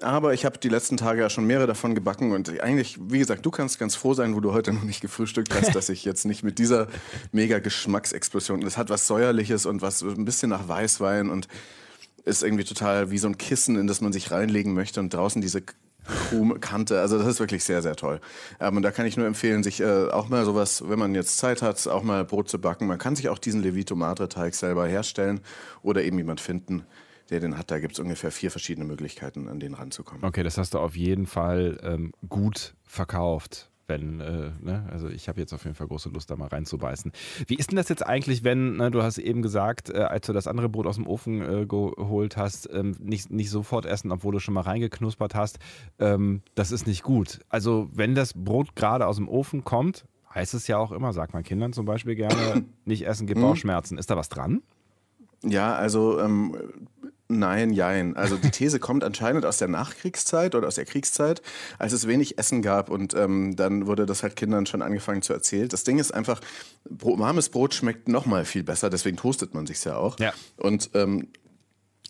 Aber 0.00 0.34
ich 0.34 0.44
habe 0.44 0.58
die 0.58 0.68
letzten 0.68 0.96
Tage 0.96 1.20
ja 1.20 1.30
schon 1.30 1.46
mehrere 1.46 1.66
davon 1.66 1.94
gebacken 1.94 2.32
und 2.32 2.60
eigentlich, 2.60 2.98
wie 3.00 3.18
gesagt, 3.18 3.44
du 3.44 3.50
kannst 3.50 3.78
ganz 3.78 3.94
froh 3.94 4.14
sein, 4.14 4.34
wo 4.34 4.40
du 4.40 4.52
heute 4.52 4.72
noch 4.72 4.84
nicht 4.84 5.00
gefrühstückt 5.00 5.54
hast, 5.54 5.74
dass 5.74 5.88
ich 5.88 6.04
jetzt 6.04 6.24
nicht 6.24 6.42
mit 6.42 6.58
dieser 6.58 6.88
mega 7.32 7.58
Geschmacksexplosion. 7.58 8.60
Das 8.60 8.76
hat 8.76 8.90
was 8.90 9.06
säuerliches 9.06 9.66
und 9.66 9.82
was 9.82 10.02
ein 10.02 10.24
bisschen 10.24 10.50
nach 10.50 10.68
Weißwein 10.68 11.30
und 11.30 11.48
ist 12.24 12.42
irgendwie 12.42 12.64
total 12.64 13.10
wie 13.10 13.18
so 13.18 13.26
ein 13.26 13.36
Kissen, 13.36 13.76
in 13.76 13.86
das 13.86 14.00
man 14.00 14.12
sich 14.12 14.30
reinlegen 14.30 14.74
möchte 14.74 15.00
und 15.00 15.12
draußen 15.12 15.42
diese 15.42 15.62
Kante. 16.60 17.00
Also 17.00 17.18
das 17.18 17.26
ist 17.26 17.40
wirklich 17.40 17.64
sehr, 17.64 17.82
sehr 17.82 17.96
toll. 17.96 18.20
Ähm, 18.60 18.76
und 18.76 18.82
da 18.82 18.90
kann 18.90 19.06
ich 19.06 19.16
nur 19.16 19.26
empfehlen, 19.26 19.62
sich 19.62 19.80
äh, 19.80 20.08
auch 20.08 20.28
mal 20.28 20.44
sowas, 20.44 20.84
wenn 20.88 20.98
man 20.98 21.14
jetzt 21.14 21.38
Zeit 21.38 21.62
hat, 21.62 21.86
auch 21.86 22.02
mal 22.02 22.24
Brot 22.24 22.48
zu 22.48 22.60
backen. 22.60 22.86
Man 22.86 22.98
kann 22.98 23.16
sich 23.16 23.28
auch 23.28 23.38
diesen 23.38 23.62
Levito 23.62 23.96
Madre 23.96 24.28
Teig 24.28 24.54
selber 24.54 24.86
herstellen 24.86 25.40
oder 25.82 26.02
eben 26.02 26.18
jemand 26.18 26.40
finden, 26.40 26.84
der 27.30 27.40
den 27.40 27.56
hat. 27.56 27.70
Da 27.70 27.78
gibt 27.78 27.94
es 27.94 27.98
ungefähr 27.98 28.30
vier 28.30 28.50
verschiedene 28.50 28.86
Möglichkeiten, 28.86 29.48
an 29.48 29.60
den 29.60 29.74
ranzukommen. 29.74 30.24
Okay, 30.24 30.42
das 30.42 30.58
hast 30.58 30.74
du 30.74 30.78
auf 30.78 30.96
jeden 30.96 31.26
Fall 31.26 31.78
ähm, 31.82 32.12
gut 32.28 32.74
verkauft 32.84 33.71
wenn, 33.92 34.20
äh, 34.20 34.50
ne? 34.62 34.88
also 34.90 35.08
ich 35.08 35.28
habe 35.28 35.38
jetzt 35.38 35.52
auf 35.52 35.64
jeden 35.64 35.76
Fall 35.76 35.86
große 35.86 36.08
Lust, 36.08 36.30
da 36.30 36.36
mal 36.36 36.48
reinzubeißen. 36.48 37.12
Wie 37.46 37.56
ist 37.56 37.70
denn 37.70 37.76
das 37.76 37.90
jetzt 37.90 38.06
eigentlich, 38.06 38.42
wenn, 38.42 38.76
ne, 38.76 38.90
du 38.90 39.02
hast 39.02 39.18
eben 39.18 39.42
gesagt, 39.42 39.90
äh, 39.90 39.98
als 39.98 40.26
du 40.26 40.32
das 40.32 40.46
andere 40.46 40.70
Brot 40.70 40.86
aus 40.86 40.96
dem 40.96 41.06
Ofen 41.06 41.42
äh, 41.42 41.66
geholt 41.66 42.38
hast, 42.38 42.70
ähm, 42.72 42.96
nicht, 42.98 43.30
nicht 43.30 43.50
sofort 43.50 43.84
essen, 43.84 44.10
obwohl 44.10 44.32
du 44.32 44.38
schon 44.38 44.54
mal 44.54 44.62
reingeknuspert 44.62 45.34
hast, 45.34 45.58
ähm, 45.98 46.40
das 46.54 46.72
ist 46.72 46.86
nicht 46.86 47.02
gut. 47.02 47.40
Also 47.50 47.90
wenn 47.92 48.14
das 48.14 48.32
Brot 48.32 48.74
gerade 48.76 49.06
aus 49.06 49.16
dem 49.16 49.28
Ofen 49.28 49.62
kommt, 49.62 50.06
heißt 50.34 50.54
es 50.54 50.66
ja 50.66 50.78
auch 50.78 50.92
immer, 50.92 51.12
sagt 51.12 51.34
man 51.34 51.42
Kindern 51.42 51.74
zum 51.74 51.84
Beispiel 51.84 52.14
gerne, 52.14 52.64
nicht 52.86 53.06
essen 53.06 53.26
gibt 53.26 53.40
mhm. 53.40 53.44
Bauchschmerzen. 53.44 53.98
Ist 53.98 54.10
da 54.10 54.16
was 54.16 54.30
dran? 54.30 54.62
Ja, 55.44 55.74
also 55.74 56.18
ähm, 56.18 56.56
Nein, 57.38 57.72
jein. 57.72 58.16
Also 58.16 58.36
die 58.36 58.50
These 58.50 58.78
kommt 58.78 59.04
anscheinend 59.04 59.44
aus 59.44 59.58
der 59.58 59.68
Nachkriegszeit 59.68 60.54
oder 60.54 60.68
aus 60.68 60.76
der 60.76 60.84
Kriegszeit, 60.84 61.42
als 61.78 61.92
es 61.92 62.06
wenig 62.06 62.38
Essen 62.38 62.62
gab 62.62 62.90
und 62.90 63.14
ähm, 63.14 63.56
dann 63.56 63.86
wurde 63.86 64.06
das 64.06 64.22
halt 64.22 64.36
Kindern 64.36 64.66
schon 64.66 64.82
angefangen 64.82 65.22
zu 65.22 65.32
erzählen. 65.32 65.68
Das 65.68 65.84
Ding 65.84 65.98
ist 65.98 66.12
einfach, 66.12 66.40
warmes 66.84 67.48
Brot 67.48 67.74
schmeckt 67.74 68.08
noch 68.08 68.26
mal 68.26 68.44
viel 68.44 68.62
besser, 68.62 68.90
deswegen 68.90 69.16
toastet 69.16 69.54
man 69.54 69.66
sich 69.66 69.82
ja 69.84 69.96
auch. 69.96 70.18
Ja. 70.18 70.32
Und 70.56 70.90
ähm, 70.94 71.28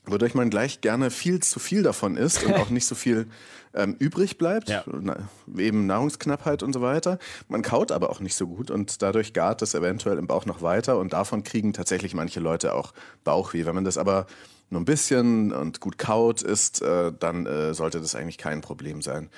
wodurch 0.06 0.34
man 0.34 0.50
gleich 0.50 0.80
gerne 0.80 1.10
viel 1.10 1.40
zu 1.40 1.60
viel 1.60 1.82
davon 1.82 2.16
isst 2.16 2.44
und 2.44 2.54
auch 2.54 2.70
nicht 2.70 2.86
so 2.86 2.94
viel 2.94 3.28
ähm, 3.74 3.96
übrig 3.98 4.36
bleibt, 4.36 4.68
Ja. 4.68 4.84
Na, 4.86 5.28
eben 5.56 5.86
Nahrungsknappheit 5.86 6.62
und 6.62 6.72
so 6.72 6.82
weiter. 6.82 7.18
Man 7.48 7.62
kaut 7.62 7.92
aber 7.92 8.10
auch 8.10 8.20
nicht 8.20 8.34
so 8.34 8.46
gut 8.46 8.70
und 8.70 9.00
dadurch 9.02 9.32
gart 9.32 9.62
es 9.62 9.74
eventuell 9.74 10.18
im 10.18 10.26
Bauch 10.26 10.44
noch 10.44 10.60
weiter 10.60 10.98
und 10.98 11.12
davon 11.12 11.44
kriegen 11.44 11.72
tatsächlich 11.72 12.14
manche 12.14 12.40
Leute 12.40 12.74
auch 12.74 12.92
Bauchweh. 13.24 13.64
Wenn 13.64 13.74
man 13.74 13.84
das 13.84 13.96
aber 13.96 14.26
nur 14.72 14.80
ein 14.80 14.86
bisschen 14.86 15.52
und 15.52 15.80
gut 15.80 15.98
kaut 15.98 16.42
isst, 16.42 16.82
äh, 16.82 17.12
dann 17.18 17.46
äh, 17.46 17.74
sollte 17.74 18.00
das 18.00 18.14
eigentlich 18.14 18.38
kein 18.38 18.60
Problem 18.60 19.02
sein. 19.02 19.28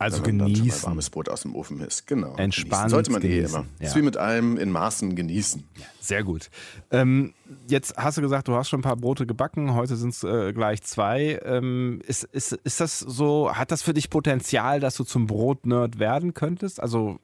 Also 0.00 0.24
wenn 0.24 0.36
man 0.36 0.46
dann 0.46 0.54
genießen. 0.54 0.84
warmes 0.84 1.10
Brot 1.10 1.28
aus 1.28 1.42
dem 1.42 1.56
Ofen 1.56 1.80
isst. 1.80 2.06
Genau. 2.06 2.36
Entspannt. 2.36 2.90
Sollte 2.90 3.10
man 3.10 3.20
genießen, 3.20 3.42
eh 3.42 3.48
immer. 3.48 3.66
ja. 3.80 3.86
Ist 3.88 3.96
wie 3.96 4.02
mit 4.02 4.16
allem 4.16 4.56
in 4.56 4.70
Maßen 4.70 5.16
genießen. 5.16 5.64
Sehr 6.00 6.22
gut. 6.22 6.50
Ähm, 6.92 7.34
jetzt 7.66 7.96
hast 7.96 8.16
du 8.16 8.22
gesagt, 8.22 8.46
du 8.46 8.54
hast 8.54 8.68
schon 8.68 8.78
ein 8.78 8.84
paar 8.84 8.96
Brote 8.96 9.26
gebacken. 9.26 9.74
Heute 9.74 9.96
sind 9.96 10.10
es 10.10 10.22
äh, 10.22 10.52
gleich 10.52 10.82
zwei. 10.82 11.40
Ähm, 11.44 12.00
ist, 12.06 12.22
ist, 12.24 12.52
ist 12.52 12.80
das 12.80 13.00
so, 13.00 13.52
hat 13.52 13.72
das 13.72 13.82
für 13.82 13.92
dich 13.92 14.08
Potenzial, 14.08 14.78
dass 14.78 14.94
du 14.94 15.02
zum 15.02 15.26
Brotnerd 15.26 15.98
werden 15.98 16.32
könntest? 16.32 16.80
Also 16.80 17.18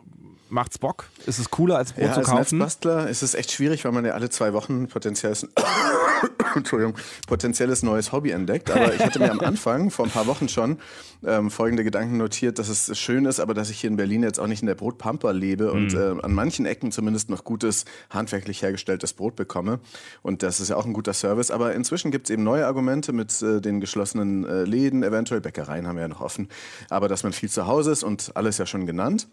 macht's 0.50 0.78
Bock? 0.78 1.06
Ist 1.26 1.38
es 1.38 1.50
cooler 1.50 1.76
als 1.78 1.92
Brot 1.92 2.04
Ja, 2.04 2.12
zu 2.12 2.18
als 2.20 2.28
kaufen? 2.28 2.58
Netzbastler 2.58 3.08
ist 3.08 3.22
es 3.22 3.34
echt 3.34 3.50
schwierig, 3.52 3.84
weil 3.84 3.92
man 3.92 4.04
ja 4.04 4.12
alle 4.12 4.30
zwei 4.30 4.52
Wochen 4.52 4.86
potenzielles, 4.88 5.46
Entschuldigung, 6.54 6.94
potenzielles 7.26 7.82
neues 7.82 8.12
Hobby 8.12 8.30
entdeckt. 8.30 8.70
Aber 8.70 8.94
ich 8.94 9.00
hatte 9.04 9.18
mir 9.18 9.30
am 9.30 9.40
Anfang, 9.44 9.90
vor 9.90 10.04
ein 10.04 10.10
paar 10.10 10.26
Wochen 10.26 10.48
schon, 10.48 10.78
ähm, 11.26 11.50
folgende 11.50 11.82
Gedanken 11.84 12.16
notiert, 12.18 12.58
dass 12.58 12.68
es 12.68 12.96
schön 12.98 13.24
ist, 13.24 13.40
aber 13.40 13.54
dass 13.54 13.70
ich 13.70 13.80
hier 13.80 13.90
in 13.90 13.96
Berlin 13.96 14.22
jetzt 14.22 14.38
auch 14.38 14.46
nicht 14.46 14.60
in 14.60 14.66
der 14.66 14.74
Brotpampa 14.74 15.30
lebe 15.30 15.72
und 15.72 15.92
Mhm. 15.94 16.18
äh, 16.18 16.22
an 16.22 16.32
manchen 16.32 16.66
Ecken 16.66 16.92
zumindest 16.92 17.30
noch 17.30 17.44
gutes, 17.44 17.84
handwerklich 18.10 18.62
hergestelltes 18.62 19.12
Brot 19.14 19.34
bekomme. 19.36 19.80
Und 20.22 20.42
das 20.42 20.60
ist 20.60 20.68
ja 20.68 20.76
auch 20.76 20.86
ein 20.86 20.92
guter 20.92 21.14
Service. 21.14 21.50
Aber 21.50 21.74
inzwischen 21.74 22.10
gibt 22.10 22.26
es 22.28 22.30
eben 22.30 22.44
neue 22.44 22.66
Argumente 22.66 23.12
mit 23.12 23.40
äh, 23.42 23.60
den 23.60 23.80
geschlossenen 23.80 24.44
äh, 24.44 24.64
Läden, 24.64 25.02
eventuell 25.02 25.40
Bäckereien 25.40 25.86
haben 25.86 25.96
wir 25.96 26.02
ja 26.02 26.08
noch 26.08 26.20
offen. 26.20 26.48
Aber 26.90 27.08
dass 27.08 27.22
man 27.22 27.32
viel 27.32 27.50
zu 27.50 27.66
Hause 27.66 27.90
ist 27.92 28.04
und 28.04 28.32
alles 28.36 28.58
ja 28.58 28.66
schon 28.66 28.86
genannt. 28.86 29.26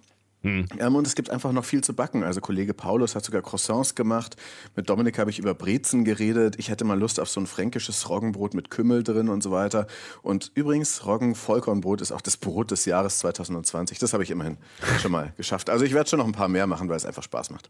Ähm, 0.43 0.95
und 0.95 1.05
es 1.05 1.15
gibt 1.15 1.29
einfach 1.29 1.51
noch 1.51 1.65
viel 1.65 1.83
zu 1.83 1.93
backen. 1.93 2.23
Also 2.23 2.41
Kollege 2.41 2.73
Paulus 2.73 3.15
hat 3.15 3.23
sogar 3.23 3.41
Croissants 3.41 3.95
gemacht. 3.95 4.35
Mit 4.75 4.89
Dominik 4.89 5.19
habe 5.19 5.29
ich 5.29 5.39
über 5.39 5.53
Brezen 5.53 6.03
geredet. 6.03 6.55
Ich 6.57 6.69
hätte 6.69 6.83
mal 6.83 6.97
Lust 6.97 7.19
auf 7.19 7.29
so 7.29 7.39
ein 7.39 7.47
fränkisches 7.47 8.09
Roggenbrot 8.09 8.53
mit 8.53 8.69
Kümmel 8.69 9.03
drin 9.03 9.29
und 9.29 9.43
so 9.43 9.51
weiter. 9.51 9.87
Und 10.21 10.51
übrigens, 10.55 11.05
Roggen-Vollkornbrot 11.05 12.01
ist 12.01 12.11
auch 12.11 12.21
das 12.21 12.37
Brot 12.37 12.71
des 12.71 12.85
Jahres 12.85 13.19
2020. 13.19 13.99
Das 13.99 14.13
habe 14.13 14.23
ich 14.23 14.31
immerhin 14.31 14.57
schon 14.99 15.11
mal 15.11 15.33
geschafft. 15.37 15.69
Also 15.69 15.85
ich 15.85 15.93
werde 15.93 16.09
schon 16.09 16.19
noch 16.19 16.25
ein 16.25 16.31
paar 16.31 16.47
mehr 16.47 16.67
machen, 16.67 16.89
weil 16.89 16.97
es 16.97 17.05
einfach 17.05 17.23
Spaß 17.23 17.51
macht. 17.51 17.69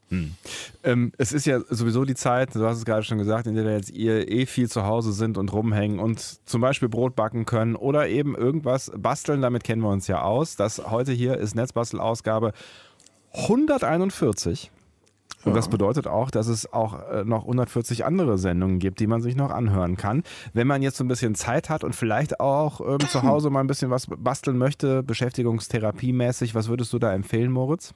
Ähm, 0.83 1.11
es 1.17 1.33
ist 1.33 1.45
ja 1.45 1.59
sowieso 1.69 2.05
die 2.05 2.15
Zeit, 2.15 2.55
du 2.55 2.65
hast 2.65 2.77
es 2.77 2.85
gerade 2.85 3.03
schon 3.03 3.17
gesagt, 3.17 3.47
in 3.47 3.55
der 3.55 3.65
wir 3.65 3.73
jetzt 3.73 3.89
ihr 3.89 4.29
eh 4.31 4.45
viel 4.45 4.69
zu 4.69 4.85
Hause 4.85 5.11
sind 5.11 5.37
und 5.37 5.51
rumhängen 5.51 5.99
und 5.99 6.47
zum 6.47 6.61
Beispiel 6.61 6.89
Brot 6.89 7.15
backen 7.15 7.45
können 7.45 7.75
oder 7.75 8.07
eben 8.07 8.35
irgendwas 8.35 8.91
basteln. 8.95 9.41
Damit 9.41 9.63
kennen 9.63 9.81
wir 9.81 9.89
uns 9.89 10.07
ja 10.07 10.21
aus. 10.21 10.55
Das 10.55 10.89
heute 10.89 11.11
hier 11.11 11.37
ist 11.37 11.55
Netzbastel-Ausgabe 11.55 12.53
141. 13.33 14.71
Und 15.43 15.55
das 15.55 15.69
bedeutet 15.69 16.07
auch, 16.07 16.29
dass 16.29 16.47
es 16.47 16.71
auch 16.71 16.99
äh, 17.09 17.23
noch 17.23 17.41
140 17.41 18.05
andere 18.05 18.37
Sendungen 18.37 18.79
gibt, 18.79 18.99
die 18.99 19.07
man 19.07 19.21
sich 19.21 19.35
noch 19.35 19.49
anhören 19.49 19.97
kann. 19.97 20.23
Wenn 20.53 20.67
man 20.67 20.83
jetzt 20.83 20.97
so 20.97 21.03
ein 21.03 21.07
bisschen 21.07 21.33
Zeit 21.33 21.69
hat 21.69 21.83
und 21.83 21.95
vielleicht 21.95 22.39
auch 22.39 22.79
ähm, 22.81 22.99
zu 23.07 23.23
Hause 23.23 23.49
mal 23.49 23.61
ein 23.61 23.67
bisschen 23.67 23.89
was 23.89 24.07
basteln 24.07 24.57
möchte, 24.57 25.01
beschäftigungstherapiemäßig, 25.01 26.53
was 26.53 26.69
würdest 26.69 26.93
du 26.93 26.99
da 26.99 27.11
empfehlen, 27.13 27.51
Moritz? 27.51 27.93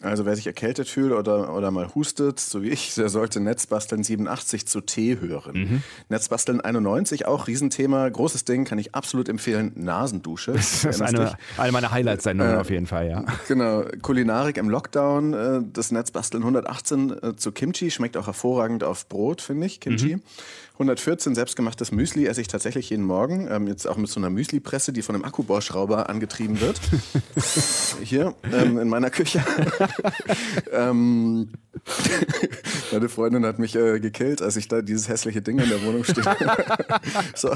Also 0.00 0.26
wer 0.26 0.34
sich 0.34 0.46
erkältet 0.46 0.88
fühlt 0.88 1.12
oder, 1.12 1.54
oder 1.54 1.70
mal 1.70 1.94
hustet, 1.94 2.40
so 2.40 2.62
wie 2.62 2.70
ich, 2.70 2.94
der 2.94 3.08
sollte 3.08 3.40
Netzbasteln 3.40 4.02
87 4.02 4.66
zu 4.66 4.80
T 4.80 5.20
hören. 5.20 5.54
Mhm. 5.54 5.82
Netzbasteln 6.08 6.60
91, 6.60 7.26
auch 7.26 7.46
Riesenthema, 7.46 8.08
großes 8.08 8.44
Ding, 8.44 8.64
kann 8.64 8.78
ich 8.78 8.94
absolut 8.94 9.28
empfehlen, 9.28 9.72
Nasendusche. 9.74 10.52
Das 10.62 10.84
ist 10.84 11.02
eine, 11.02 11.36
eine 11.56 11.72
meiner 11.72 11.90
Highlights-Sendungen 11.90 12.56
auf 12.56 12.70
jeden 12.70 12.86
Fall, 12.86 13.08
ja. 13.08 13.24
Genau, 13.48 13.84
Kulinarik 14.00 14.56
im 14.56 14.68
Lockdown, 14.68 15.34
äh, 15.34 15.60
das 15.72 15.92
Netzbasteln 15.92 16.42
118 16.42 17.10
äh, 17.22 17.36
zu 17.36 17.52
Kimchi, 17.52 17.90
schmeckt 17.90 18.16
auch 18.16 18.26
hervorragend 18.26 18.84
auf 18.84 19.08
Brot, 19.08 19.40
finde 19.40 19.66
ich, 19.66 19.80
Kimchi. 19.80 20.18
114 20.74 21.34
selbstgemachtes 21.34 21.92
Müsli 21.92 22.26
esse 22.26 22.40
ich 22.40 22.48
tatsächlich 22.48 22.90
jeden 22.90 23.04
Morgen, 23.04 23.46
ähm, 23.50 23.66
jetzt 23.66 23.86
auch 23.86 23.96
mit 23.96 24.08
so 24.08 24.18
einer 24.18 24.30
Müsli-Presse, 24.30 24.92
die 24.92 25.02
von 25.02 25.14
einem 25.14 25.24
Akkubohrschrauber 25.24 26.08
angetrieben 26.08 26.60
wird. 26.60 26.80
Hier 28.02 28.34
ähm, 28.52 28.78
in 28.78 28.88
meiner 28.88 29.10
Küche. 29.10 29.44
ähm, 30.72 31.50
meine 32.92 33.08
Freundin 33.08 33.44
hat 33.44 33.58
mich 33.58 33.76
äh, 33.76 34.00
gekillt, 34.00 34.42
als 34.42 34.56
ich 34.56 34.68
da 34.68 34.82
dieses 34.82 35.08
hässliche 35.08 35.42
Ding 35.42 35.58
in 35.58 35.68
der 35.68 35.82
Wohnung 35.84 36.04
stehe. 36.04 36.24
so, 37.34 37.50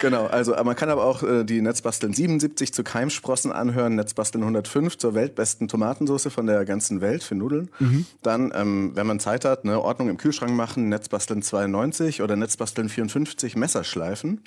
genau, 0.00 0.26
also 0.26 0.54
aber 0.54 0.64
man 0.64 0.76
kann 0.76 0.90
aber 0.90 1.04
auch 1.04 1.22
äh, 1.22 1.44
die 1.44 1.60
Netzbasteln 1.60 2.12
77 2.12 2.72
zu 2.72 2.84
Keimsprossen 2.84 3.52
anhören, 3.52 3.94
Netzbasteln 3.94 4.42
105 4.42 4.98
zur 4.98 5.14
weltbesten 5.14 5.68
Tomatensauce 5.68 6.28
von 6.32 6.46
der 6.46 6.64
ganzen 6.64 7.00
Welt 7.00 7.22
für 7.22 7.34
Nudeln. 7.34 7.70
Dann, 8.22 8.52
ähm, 8.54 8.92
wenn 8.94 9.06
man 9.06 9.20
Zeit 9.20 9.44
hat, 9.44 9.64
ne, 9.64 9.80
Ordnung 9.80 10.08
im 10.08 10.16
Kühlschrank 10.16 10.52
machen, 10.52 10.88
Netzbasteln 10.88 11.42
92 11.42 12.22
oder 12.22 12.27
Netzbasteln 12.36 12.88
54 12.88 13.56
Messerschleifen. 13.56 14.40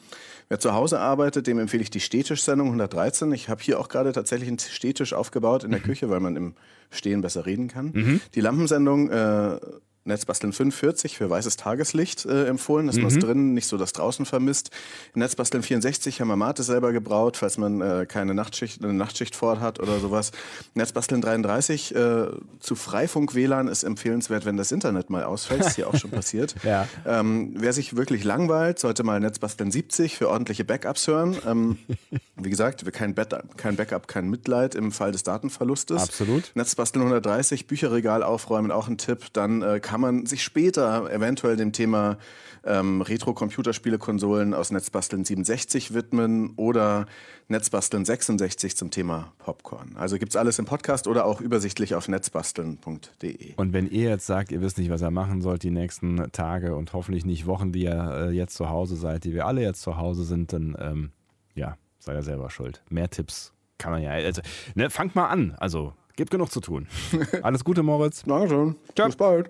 Wer 0.49 0.59
zu 0.59 0.73
Hause 0.73 0.99
arbeitet, 0.99 1.47
dem 1.47 1.59
empfehle 1.59 1.83
ich 1.83 1.89
die 1.89 1.99
Stehtisch-Sendung 1.99 2.67
113. 2.67 3.31
Ich 3.31 3.49
habe 3.49 3.61
hier 3.61 3.79
auch 3.79 3.89
gerade 3.89 4.11
tatsächlich 4.11 4.49
einen 4.49 4.59
Stehtisch 4.59 5.13
aufgebaut 5.13 5.63
in 5.63 5.71
der 5.71 5.79
Küche, 5.79 6.09
weil 6.09 6.19
man 6.19 6.35
im 6.35 6.53
Stehen 6.89 7.21
besser 7.21 7.45
reden 7.45 7.67
kann. 7.67 7.93
Die 8.35 8.41
Lampensendung 8.41 9.09
äh, 9.09 9.59
Netzbasteln 10.03 10.51
45 10.51 11.17
für 11.17 11.29
weißes 11.29 11.57
Tageslicht 11.57 12.25
äh, 12.25 12.47
empfohlen, 12.47 12.87
dass 12.87 12.97
man 12.97 13.07
es 13.07 13.19
drinnen 13.19 13.53
nicht 13.53 13.67
so 13.67 13.77
das 13.77 13.93
draußen 13.93 14.25
vermisst. 14.25 14.71
Netzbasteln 15.13 15.61
64 15.61 16.21
haben 16.21 16.27
wir 16.27 16.35
Mate 16.35 16.63
selber 16.63 16.91
gebraut, 16.91 17.37
falls 17.37 17.57
man 17.57 17.81
äh, 17.81 18.05
keine 18.07 18.33
Nachtschicht, 18.33 18.83
eine 18.83 18.93
Nachtschicht 18.93 19.35
fort 19.35 19.59
hat 19.59 19.79
oder 19.79 19.99
sowas. 19.99 20.31
Netzbasteln 20.73 21.21
33 21.21 21.93
äh, 21.95 22.27
zu 22.59 22.75
Freifunk-WLAN 22.75 23.67
ist 23.67 23.83
empfehlenswert, 23.83 24.45
wenn 24.45 24.57
das 24.57 24.71
Internet 24.71 25.11
mal 25.11 25.23
ausfällt. 25.23 25.61
Ist 25.61 25.75
hier 25.75 25.87
auch 25.87 25.95
schon 25.95 26.11
passiert. 26.11 26.55
Ja. 26.63 26.87
Ähm, 27.05 27.53
wer 27.57 27.73
sich 27.73 27.95
wirklich 27.95 28.23
langweilt, 28.23 28.79
sollte 28.79 29.03
mal 29.03 29.19
Netzbasteln 29.19 29.71
70 29.71 30.17
für 30.17 30.29
ordentliche 30.29 30.65
Backups 30.65 31.07
hören. 31.07 31.37
Ähm, 31.45 31.77
wie 32.35 32.49
gesagt, 32.49 32.91
kein, 32.91 33.13
Backup, 33.13 33.55
kein 33.55 33.75
Backup, 33.75 34.07
kein 34.07 34.29
Mitleid 34.29 34.73
im 34.73 34.91
Fall 34.91 35.11
des 35.11 35.21
Datenverlustes. 35.21 36.01
Absolut. 36.01 36.51
Netzbasteln 36.55 37.03
130, 37.03 37.67
Bücherregal 37.67 38.23
aufräumen, 38.23 38.71
auch 38.71 38.87
ein 38.87 38.97
Tipp. 38.97 39.25
Dann 39.33 39.61
äh, 39.61 39.79
kann 39.91 39.99
man 39.99 40.25
sich 40.25 40.41
später 40.41 41.11
eventuell 41.11 41.57
dem 41.57 41.73
Thema 41.73 42.17
ähm, 42.63 43.01
Retro-Computerspiele-Konsolen 43.01 44.53
aus 44.53 44.71
Netzbasteln 44.71 45.25
67 45.25 45.93
widmen 45.93 46.53
oder 46.55 47.07
Netzbasteln 47.49 48.05
66 48.05 48.77
zum 48.77 48.89
Thema 48.89 49.33
Popcorn. 49.39 49.97
Also 49.97 50.17
gibt's 50.17 50.37
alles 50.37 50.59
im 50.59 50.65
Podcast 50.65 51.09
oder 51.09 51.25
auch 51.25 51.41
übersichtlich 51.41 51.93
auf 51.93 52.07
netzbasteln.de. 52.07 53.55
Und 53.57 53.73
wenn 53.73 53.89
ihr 53.89 54.07
jetzt 54.07 54.27
sagt, 54.27 54.53
ihr 54.53 54.61
wisst 54.61 54.77
nicht, 54.77 54.89
was 54.89 55.01
ihr 55.01 55.11
machen 55.11 55.41
sollt 55.41 55.63
die 55.63 55.71
nächsten 55.71 56.31
Tage 56.31 56.73
und 56.77 56.93
hoffentlich 56.93 57.25
nicht 57.25 57.45
Wochen, 57.45 57.73
die 57.73 57.83
ihr 57.83 58.29
äh, 58.29 58.31
jetzt 58.31 58.55
zu 58.55 58.69
Hause 58.69 58.95
seid, 58.95 59.25
die 59.25 59.33
wir 59.33 59.45
alle 59.45 59.61
jetzt 59.61 59.81
zu 59.81 59.97
Hause 59.97 60.23
sind, 60.23 60.53
dann 60.53 60.77
ähm, 60.79 61.11
ja, 61.53 61.75
seid 61.99 62.15
ihr 62.15 62.23
selber 62.23 62.49
schuld. 62.49 62.81
Mehr 62.89 63.09
Tipps 63.09 63.51
kann 63.77 63.91
man 63.91 64.01
ja. 64.01 64.11
Also, 64.11 64.41
ne, 64.73 64.89
fangt 64.89 65.15
mal 65.15 65.27
an. 65.27 65.53
Also, 65.57 65.91
gibt 66.15 66.31
genug 66.31 66.49
zu 66.51 66.61
tun. 66.61 66.87
Alles 67.41 67.63
Gute, 67.63 67.83
Moritz. 67.83 68.23
Dankeschön. 68.23 68.75
Ciao. 68.95 69.07
Bis 69.07 69.15
bald. 69.15 69.49